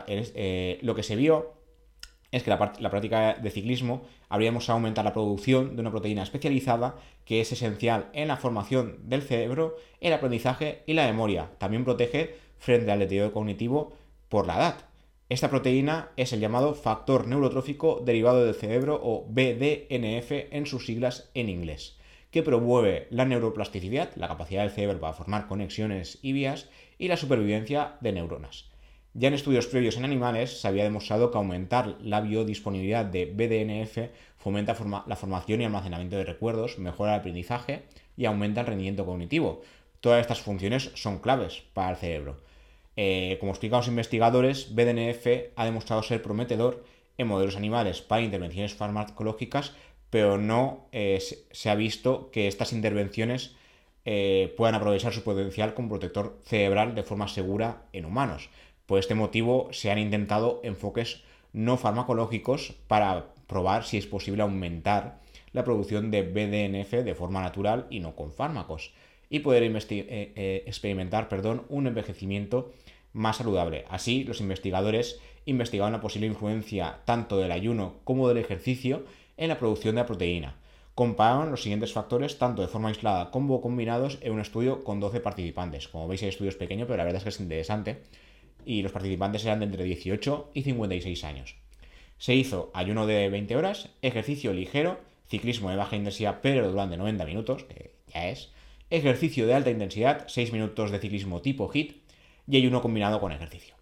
Eh, 0.07 0.79
lo 0.83 0.95
que 0.95 1.03
se 1.03 1.17
vio 1.17 1.55
es 2.33 2.43
que 2.43 2.51
la, 2.51 2.59
práctica 2.59 3.35
de 3.35 3.51
ciclismo 3.51 4.03
habríamos 4.29 4.69
aumentar 4.69 5.05
la 5.05 5.13
producción 5.13 5.77
de 5.77 5.83
una 5.83 5.93
proteína 5.93 6.25
especializada 6.25 6.97
que 7.25 7.41
es 7.41 7.53
esencial 7.53 8.11
en 8.13 8.29
la 8.29 8.37
formación 8.37 8.99
del 9.09 9.23
cerebro, 9.23 9.77
el 10.01 10.13
aprendizaje 10.13 10.83
y 10.87 10.95
la 10.95 11.07
memoria. 11.07 11.51
También 11.59 11.85
protege 11.85 12.35
frente 12.59 12.91
al 12.91 12.99
deterioro 12.99 13.33
cognitivo 13.33 13.93
por 14.29 14.49
la 14.49 14.57
edad. 14.57 14.77
Esta 15.29 15.49
proteína 15.49 16.11
es 16.17 16.33
el 16.33 16.41
llamado 16.41 16.75
factor 16.75 17.29
neurotrófico 17.29 18.03
derivado 18.05 18.45
del 18.45 18.55
cerebro 18.55 19.01
o 19.01 19.27
BDNF 19.29 20.53
en 20.53 20.67
sus 20.67 20.87
siglas 20.87 21.31
en 21.35 21.49
inglés, 21.49 21.99
que 22.35 22.43
promueve 22.43 23.07
la 23.11 23.25
neuroplasticidad, 23.25 24.11
la 24.17 24.27
capacidad 24.27 24.63
del 24.63 24.73
cerebro 24.73 24.99
para 24.99 25.13
formar 25.13 25.47
conexiones 25.47 26.19
y 26.21 26.33
vías, 26.33 26.69
y 26.99 27.07
la 27.07 27.17
supervivencia 27.17 27.95
de 28.01 28.11
neuronas. 28.11 28.65
Ya 29.13 29.29
en 29.29 29.35
estudios 29.35 29.69
previos 29.69 29.97
en 29.97 30.05
animales 30.05 30.61
se 30.61 30.67
había 30.67 30.83
demostrado 30.83 31.31
que 31.31 31.39
aumentar 31.39 31.95
la 32.01 32.21
biodisponibilidad 32.21 33.05
de 33.05 33.27
BDNF 33.27 34.11
fomenta 34.37 34.77
la 35.07 35.15
formación 35.15 35.61
y 35.61 35.65
almacenamiento 35.65 36.17
de 36.17 36.25
recuerdos, 36.25 36.81
mejora 36.81 37.15
el 37.15 37.21
aprendizaje 37.21 37.85
y 38.17 38.25
aumenta 38.25 38.63
el 38.63 38.67
rendimiento 38.67 39.07
cognitivo. 39.07 39.63
Todas 40.01 40.21
estas 40.21 40.41
funciones 40.41 40.91
son 40.95 41.21
claves 41.21 41.63
para 41.73 41.91
el 41.91 41.97
cerebro. 41.99 42.41
Eh, 42.97 43.37
como 43.39 43.53
explican 43.53 43.79
los 43.79 43.87
investigadores, 43.87 44.75
BDNF 44.75 45.53
ha 45.55 45.65
demostrado 45.65 46.03
ser 46.03 46.21
prometedor 46.21 46.85
en 47.17 47.29
modelos 47.29 47.55
animales 47.55 48.03
para 48.03 48.23
intervenciones 48.23 48.75
farmacológicas, 48.75 49.73
pero 50.15 50.39
no 50.39 50.87
eh, 50.93 51.21
se 51.51 51.71
ha 51.71 51.75
visto 51.75 52.31
que 52.31 52.47
estas 52.47 52.73
intervenciones 52.73 53.57
eh, 54.05 54.55
puedan 54.57 54.77
aprovechar 54.77 55.13
su 55.13 55.25
potencial 55.25 55.75
como 55.75 55.89
protector 55.89 56.39
cerebral 56.45 56.95
de 56.95 57.03
forma 57.03 57.27
segura 57.27 57.83
en 57.93 58.05
humanos. 58.05 58.49
Por 58.87 59.01
este 59.01 59.17
motivo 59.17 59.71
se 59.73 59.91
han 59.91 59.99
intentado 59.99 60.61
enfoques 60.63 61.25
no 61.53 61.77
farmacológicos 61.77 62.75
para 62.87 63.35
probar 63.49 63.83
si 63.83 63.97
es 63.97 64.07
posible 64.07 64.45
aumentar 64.45 65.19
la 65.51 65.65
producción 65.65 66.13
de 66.13 66.23
BDNF 66.23 66.93
de 67.05 67.17
forma 67.17 67.43
natural 67.43 67.89
y 67.91 67.99
no 67.99 68.15
con 68.15 68.33
fármacos 68.33 68.93
y 69.31 69.41
poder 69.41 69.65
eh, 69.65 70.63
experimentar 70.65 71.29
perdón, 71.29 71.65
un 71.69 71.89
envejecimiento 71.89 72.71
más 73.13 73.39
saludable. 73.39 73.85
Así, 73.89 74.23
los 74.23 74.41
investigadores 74.41 75.21
investigaron 75.45 75.93
la 75.93 76.01
posible 76.01 76.29
influencia 76.29 77.01
tanto 77.05 77.39
del 77.39 77.51
ayuno 77.51 77.97
como 78.05 78.29
del 78.29 78.39
ejercicio 78.39 79.05
en 79.37 79.49
la 79.49 79.59
producción 79.59 79.95
de 79.95 80.03
la 80.03 80.07
proteína. 80.07 80.57
Compararon 80.95 81.51
los 81.51 81.63
siguientes 81.63 81.93
factores 81.93 82.39
tanto 82.39 82.63
de 82.63 82.69
forma 82.69 82.89
aislada 82.89 83.31
como 83.31 83.61
combinados 83.61 84.19
en 84.21 84.33
un 84.33 84.41
estudio 84.41 84.85
con 84.85 85.01
12 85.01 85.21
participantes. 85.21 85.89
Como 85.89 86.07
veis, 86.07 86.23
el 86.23 86.29
estudio 86.29 86.51
es 86.51 86.57
pequeño, 86.57 86.87
pero 86.87 86.99
la 86.99 87.05
verdad 87.05 87.19
es 87.19 87.25
que 87.25 87.31
es 87.31 87.41
interesante 87.41 88.03
y 88.65 88.83
los 88.83 88.93
participantes 88.93 89.45
eran 89.45 89.61
de 89.61 89.67
entre 89.67 89.85
18 89.85 90.51
y 90.55 90.63
56 90.63 91.25
años. 91.25 91.57
Se 92.19 92.35
hizo 92.35 92.71
ayuno 92.75 93.07
de 93.07 93.29
20 93.29 93.57
horas, 93.57 93.91
ejercicio 94.03 94.53
ligero, 94.53 94.99
ciclismo 95.29 95.71
de 95.71 95.77
baja 95.77 95.97
intensidad 95.97 96.39
pero 96.43 96.71
durante 96.71 96.97
90 96.97 97.25
minutos, 97.25 97.65
que 97.65 97.93
ya 98.13 98.29
es, 98.29 98.51
ejercicio 98.91 99.47
de 99.47 99.55
alta 99.55 99.71
intensidad, 99.71 100.25
6 100.29 100.53
minutos 100.53 100.91
de 100.91 101.01
ciclismo 101.01 101.43
tipo 101.43 101.71
HIT 101.73 101.97
y 102.47 102.57
ayuno 102.57 102.83
combinado 102.83 103.21
con 103.21 103.33
ejercicio. 103.33 103.75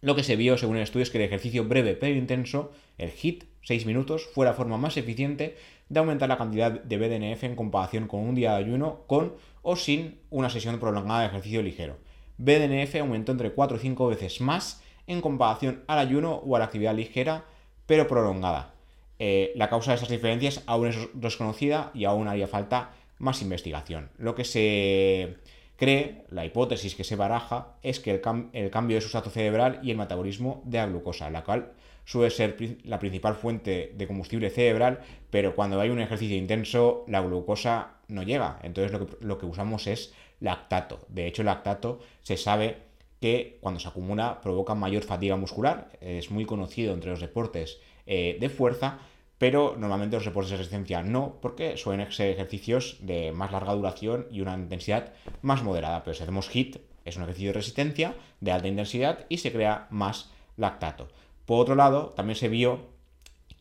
Lo 0.00 0.14
que 0.14 0.22
se 0.22 0.36
vio 0.36 0.56
según 0.58 0.76
el 0.76 0.82
estudio 0.82 1.02
es 1.02 1.10
que 1.10 1.18
el 1.18 1.24
ejercicio 1.24 1.64
breve 1.64 1.94
pero 1.94 2.14
intenso, 2.14 2.72
el 2.98 3.10
HIT, 3.10 3.44
6 3.66 3.84
minutos, 3.84 4.28
fue 4.32 4.46
la 4.46 4.54
forma 4.54 4.78
más 4.78 4.96
eficiente 4.96 5.56
de 5.88 5.98
aumentar 5.98 6.28
la 6.28 6.38
cantidad 6.38 6.70
de 6.70 6.98
BDNF 6.98 7.42
en 7.42 7.56
comparación 7.56 8.06
con 8.06 8.20
un 8.20 8.36
día 8.36 8.52
de 8.52 8.58
ayuno 8.58 9.00
con 9.08 9.34
o 9.62 9.74
sin 9.74 10.20
una 10.30 10.50
sesión 10.50 10.78
prolongada 10.78 11.22
de 11.22 11.26
ejercicio 11.26 11.62
ligero. 11.62 11.96
BDNF 12.38 12.94
aumentó 12.96 13.32
entre 13.32 13.50
4 13.50 13.76
y 13.76 13.80
5 13.80 14.06
veces 14.06 14.40
más 14.40 14.82
en 15.08 15.20
comparación 15.20 15.82
al 15.88 15.98
ayuno 15.98 16.34
o 16.34 16.54
a 16.54 16.60
la 16.60 16.66
actividad 16.66 16.94
ligera 16.94 17.44
pero 17.86 18.06
prolongada. 18.06 18.74
Eh, 19.18 19.52
la 19.56 19.68
causa 19.68 19.90
de 19.90 19.96
estas 19.96 20.10
diferencias 20.10 20.62
aún 20.66 20.86
es 20.88 20.96
desconocida 21.14 21.90
y 21.92 22.04
aún 22.04 22.28
haría 22.28 22.46
falta 22.46 22.92
más 23.18 23.42
investigación. 23.42 24.10
Lo 24.18 24.36
que 24.36 24.44
se 24.44 25.38
cree, 25.76 26.24
la 26.30 26.44
hipótesis 26.44 26.94
que 26.94 27.04
se 27.04 27.16
baraja, 27.16 27.74
es 27.82 27.98
que 27.98 28.10
el, 28.52 28.70
cambio 28.70 28.96
de 28.96 29.00
sustrato 29.00 29.30
cerebral 29.30 29.80
y 29.82 29.90
el 29.90 29.96
metabolismo 29.96 30.62
de 30.64 30.78
la 30.78 30.86
glucosa, 30.86 31.30
la 31.30 31.44
cual 31.44 31.72
suele 32.06 32.30
ser 32.30 32.56
la 32.84 32.98
principal 32.98 33.34
fuente 33.34 33.92
de 33.94 34.06
combustible 34.06 34.48
cerebral, 34.48 35.00
pero 35.28 35.54
cuando 35.54 35.78
hay 35.78 35.90
un 35.90 36.00
ejercicio 36.00 36.36
intenso, 36.36 37.04
la 37.08 37.20
glucosa 37.20 37.96
no 38.08 38.22
llega. 38.22 38.58
Entonces 38.62 38.92
lo 38.92 39.06
que, 39.06 39.16
lo 39.20 39.36
que 39.36 39.44
usamos 39.44 39.86
es 39.86 40.14
lactato. 40.40 41.00
De 41.08 41.26
hecho, 41.26 41.42
el 41.42 41.46
lactato 41.46 42.00
se 42.22 42.38
sabe 42.38 42.86
que 43.20 43.58
cuando 43.60 43.80
se 43.80 43.88
acumula 43.88 44.40
provoca 44.40 44.74
mayor 44.74 45.02
fatiga 45.02 45.36
muscular. 45.36 45.90
Es 46.00 46.30
muy 46.30 46.44
conocido 46.44 46.94
entre 46.94 47.10
los 47.10 47.20
deportes 47.20 47.78
eh, 48.06 48.36
de 48.40 48.48
fuerza, 48.48 48.98
pero 49.38 49.74
normalmente 49.76 50.16
los 50.16 50.24
deportes 50.24 50.50
de 50.50 50.58
resistencia 50.58 51.02
no, 51.02 51.38
porque 51.40 51.76
suelen 51.76 52.10
ser 52.12 52.30
ejercicios 52.30 52.98
de 53.00 53.32
más 53.32 53.52
larga 53.52 53.74
duración 53.74 54.26
y 54.30 54.40
una 54.40 54.54
intensidad 54.54 55.12
más 55.42 55.62
moderada. 55.62 56.02
Pero 56.04 56.14
si 56.14 56.22
hacemos 56.22 56.54
HIT, 56.54 56.78
es 57.04 57.16
un 57.16 57.22
ejercicio 57.22 57.50
de 57.50 57.54
resistencia 57.54 58.14
de 58.40 58.52
alta 58.52 58.68
intensidad 58.68 59.26
y 59.28 59.38
se 59.38 59.52
crea 59.52 59.86
más 59.90 60.30
lactato. 60.56 61.08
Por 61.46 61.60
otro 61.60 61.74
lado, 61.74 62.12
también 62.16 62.36
se 62.36 62.48
vio 62.48 62.80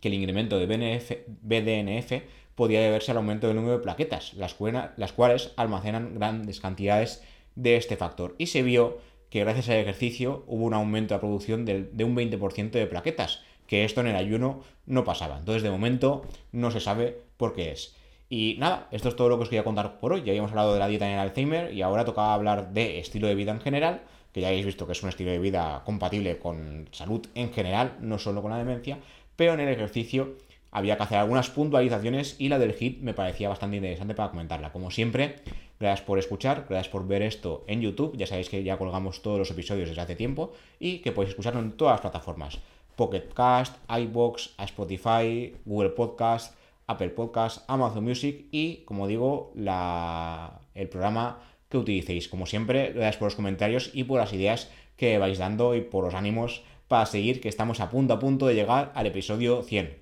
que 0.02 0.10
el 0.10 0.15
incremento 0.15 0.60
de 0.60 0.65
BDNF 0.65 2.24
podía 2.56 2.82
deberse 2.82 3.12
al 3.12 3.17
aumento 3.17 3.48
del 3.48 3.56
número 3.56 3.78
de 3.78 3.84
plaquetas, 3.84 4.34
las, 4.34 4.54
cuales 4.54 5.52
almacenan 5.56 6.15
grandes 6.15 6.60
cantidades 6.60 7.24
de 7.56 7.78
este 7.78 7.98
factor. 7.98 8.36
Y 8.38 8.48
se 8.48 8.63
vio 8.63 8.98
que 9.30 9.41
gracias 9.41 9.69
al 9.69 9.76
ejercicio 9.76 10.43
hubo 10.48 10.65
un 10.65 10.74
aumento 10.74 11.13
de 11.13 11.17
la 11.17 11.21
producción 11.21 11.65
de, 11.65 11.84
de 11.84 12.04
un 12.04 12.15
20% 12.15 12.71
de 12.71 12.88
plaquetas, 12.88 13.43
que 13.67 13.84
esto 13.84 14.02
en 14.02 14.08
el 14.08 14.15
ayuno 14.15 14.62
no 14.86 15.04
pasaba. 15.04 15.38
Entonces, 15.38 15.63
de 15.63 15.71
momento, 15.71 16.24
no 16.52 16.71
se 16.71 16.80
sabe 16.80 17.21
por 17.38 17.54
qué 17.54 17.71
es. 17.71 17.95
Y 18.30 18.56
nada, 18.60 18.88
esto 18.91 19.10
es 19.10 19.15
todo 19.15 19.30
lo 19.30 19.38
que 19.38 19.43
os 19.43 19.50
quería 19.50 19.63
contar 19.63 20.00
por 20.00 20.13
hoy. 20.13 20.24
Ya 20.24 20.32
habíamos 20.32 20.52
hablado 20.52 20.74
de 20.74 20.80
la 20.80 20.88
dieta 20.88 21.08
en 21.08 21.13
el 21.13 21.19
Alzheimer 21.19 21.74
y 21.74 21.82
ahora 21.82 22.06
tocaba 22.06 22.34
hablar 22.34 22.74
de 22.74 23.00
estilo 23.00 23.28
de 23.28 23.36
vida 23.36 23.52
en 23.52 23.62
general, 23.62 24.02
que 24.36 24.41
ya 24.41 24.50
habéis 24.50 24.65
visto 24.65 24.86
que 24.86 24.91
es 24.91 25.02
un 25.02 25.08
estilo 25.08 25.32
de 25.32 25.39
vida 25.39 25.82
compatible 25.86 26.38
con 26.39 26.89
salud 26.91 27.26
en 27.36 27.54
general, 27.54 27.95
no 28.02 28.19
solo 28.19 28.41
con 28.41 28.52
la 28.52 28.58
demencia, 28.58 29.00
pero 29.38 29.54
en 29.54 29.62
el 29.62 29.69
ejercicio 29.69 30.36
había 30.71 30.98
que 30.98 31.04
hacer 31.04 31.19
algunas 31.19 31.50
puntualizaciones 31.50 32.36
y 32.38 32.50
la 32.50 32.60
del 32.60 32.74
hit 32.74 33.00
me 33.00 33.13
parecía 33.13 33.48
bastante 33.48 33.78
interesante 33.78 34.13
para 34.13 34.32
comentarla. 34.32 34.74
Como 34.74 34.91
siempre, 34.91 35.36
gracias 35.80 36.06
por 36.06 36.19
escuchar, 36.19 36.65
gracias 36.67 36.89
por 36.89 37.08
ver 37.08 37.21
esto 37.21 37.63
en 37.67 37.80
YouTube. 37.80 38.17
Ya 38.17 38.28
sabéis 38.28 38.50
que 38.50 38.62
ya 38.62 38.78
colgamos 38.78 39.21
todos 39.21 39.39
los 39.39 39.52
episodios 39.52 39.88
desde 39.88 40.02
hace 40.02 40.17
tiempo 40.17 40.52
y 40.82 40.98
que 40.98 41.13
podéis 41.13 41.30
escucharlo 41.30 41.62
en 41.62 41.71
todas 41.71 41.93
las 41.93 42.02
plataformas. 42.02 42.60
Pocket 42.98 43.30
Cast, 43.34 43.78
iBox, 43.89 44.54
Spotify, 44.60 45.56
Google 45.63 45.91
Podcast, 45.91 46.58
Apple 46.88 47.12
Podcast, 47.12 47.63
Amazon 47.69 48.04
Music 48.04 48.48
y, 48.52 48.84
como 48.84 49.08
digo, 49.08 49.54
el 49.56 50.89
programa 50.89 51.39
utilicéis. 51.79 52.27
Como 52.27 52.45
siempre, 52.45 52.91
gracias 52.93 53.17
por 53.17 53.27
los 53.27 53.35
comentarios 53.35 53.91
y 53.93 54.03
por 54.03 54.19
las 54.19 54.33
ideas 54.33 54.69
que 54.97 55.17
vais 55.17 55.38
dando 55.38 55.75
y 55.75 55.81
por 55.81 56.03
los 56.03 56.13
ánimos 56.13 56.63
para 56.88 57.05
seguir, 57.05 57.41
que 57.41 57.49
estamos 57.49 57.79
a 57.79 57.89
punto 57.89 58.13
a 58.13 58.19
punto 58.19 58.47
de 58.47 58.55
llegar 58.55 58.91
al 58.95 59.07
episodio 59.07 59.63
100. 59.63 59.97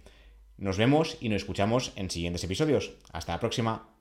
Nos 0.58 0.78
vemos 0.78 1.18
y 1.22 1.30
nos 1.30 1.38
escuchamos 1.38 1.94
en 1.96 2.10
siguientes 2.10 2.44
episodios. 2.44 2.94
Hasta 3.12 3.34
la 3.34 3.40
próxima. 3.40 3.93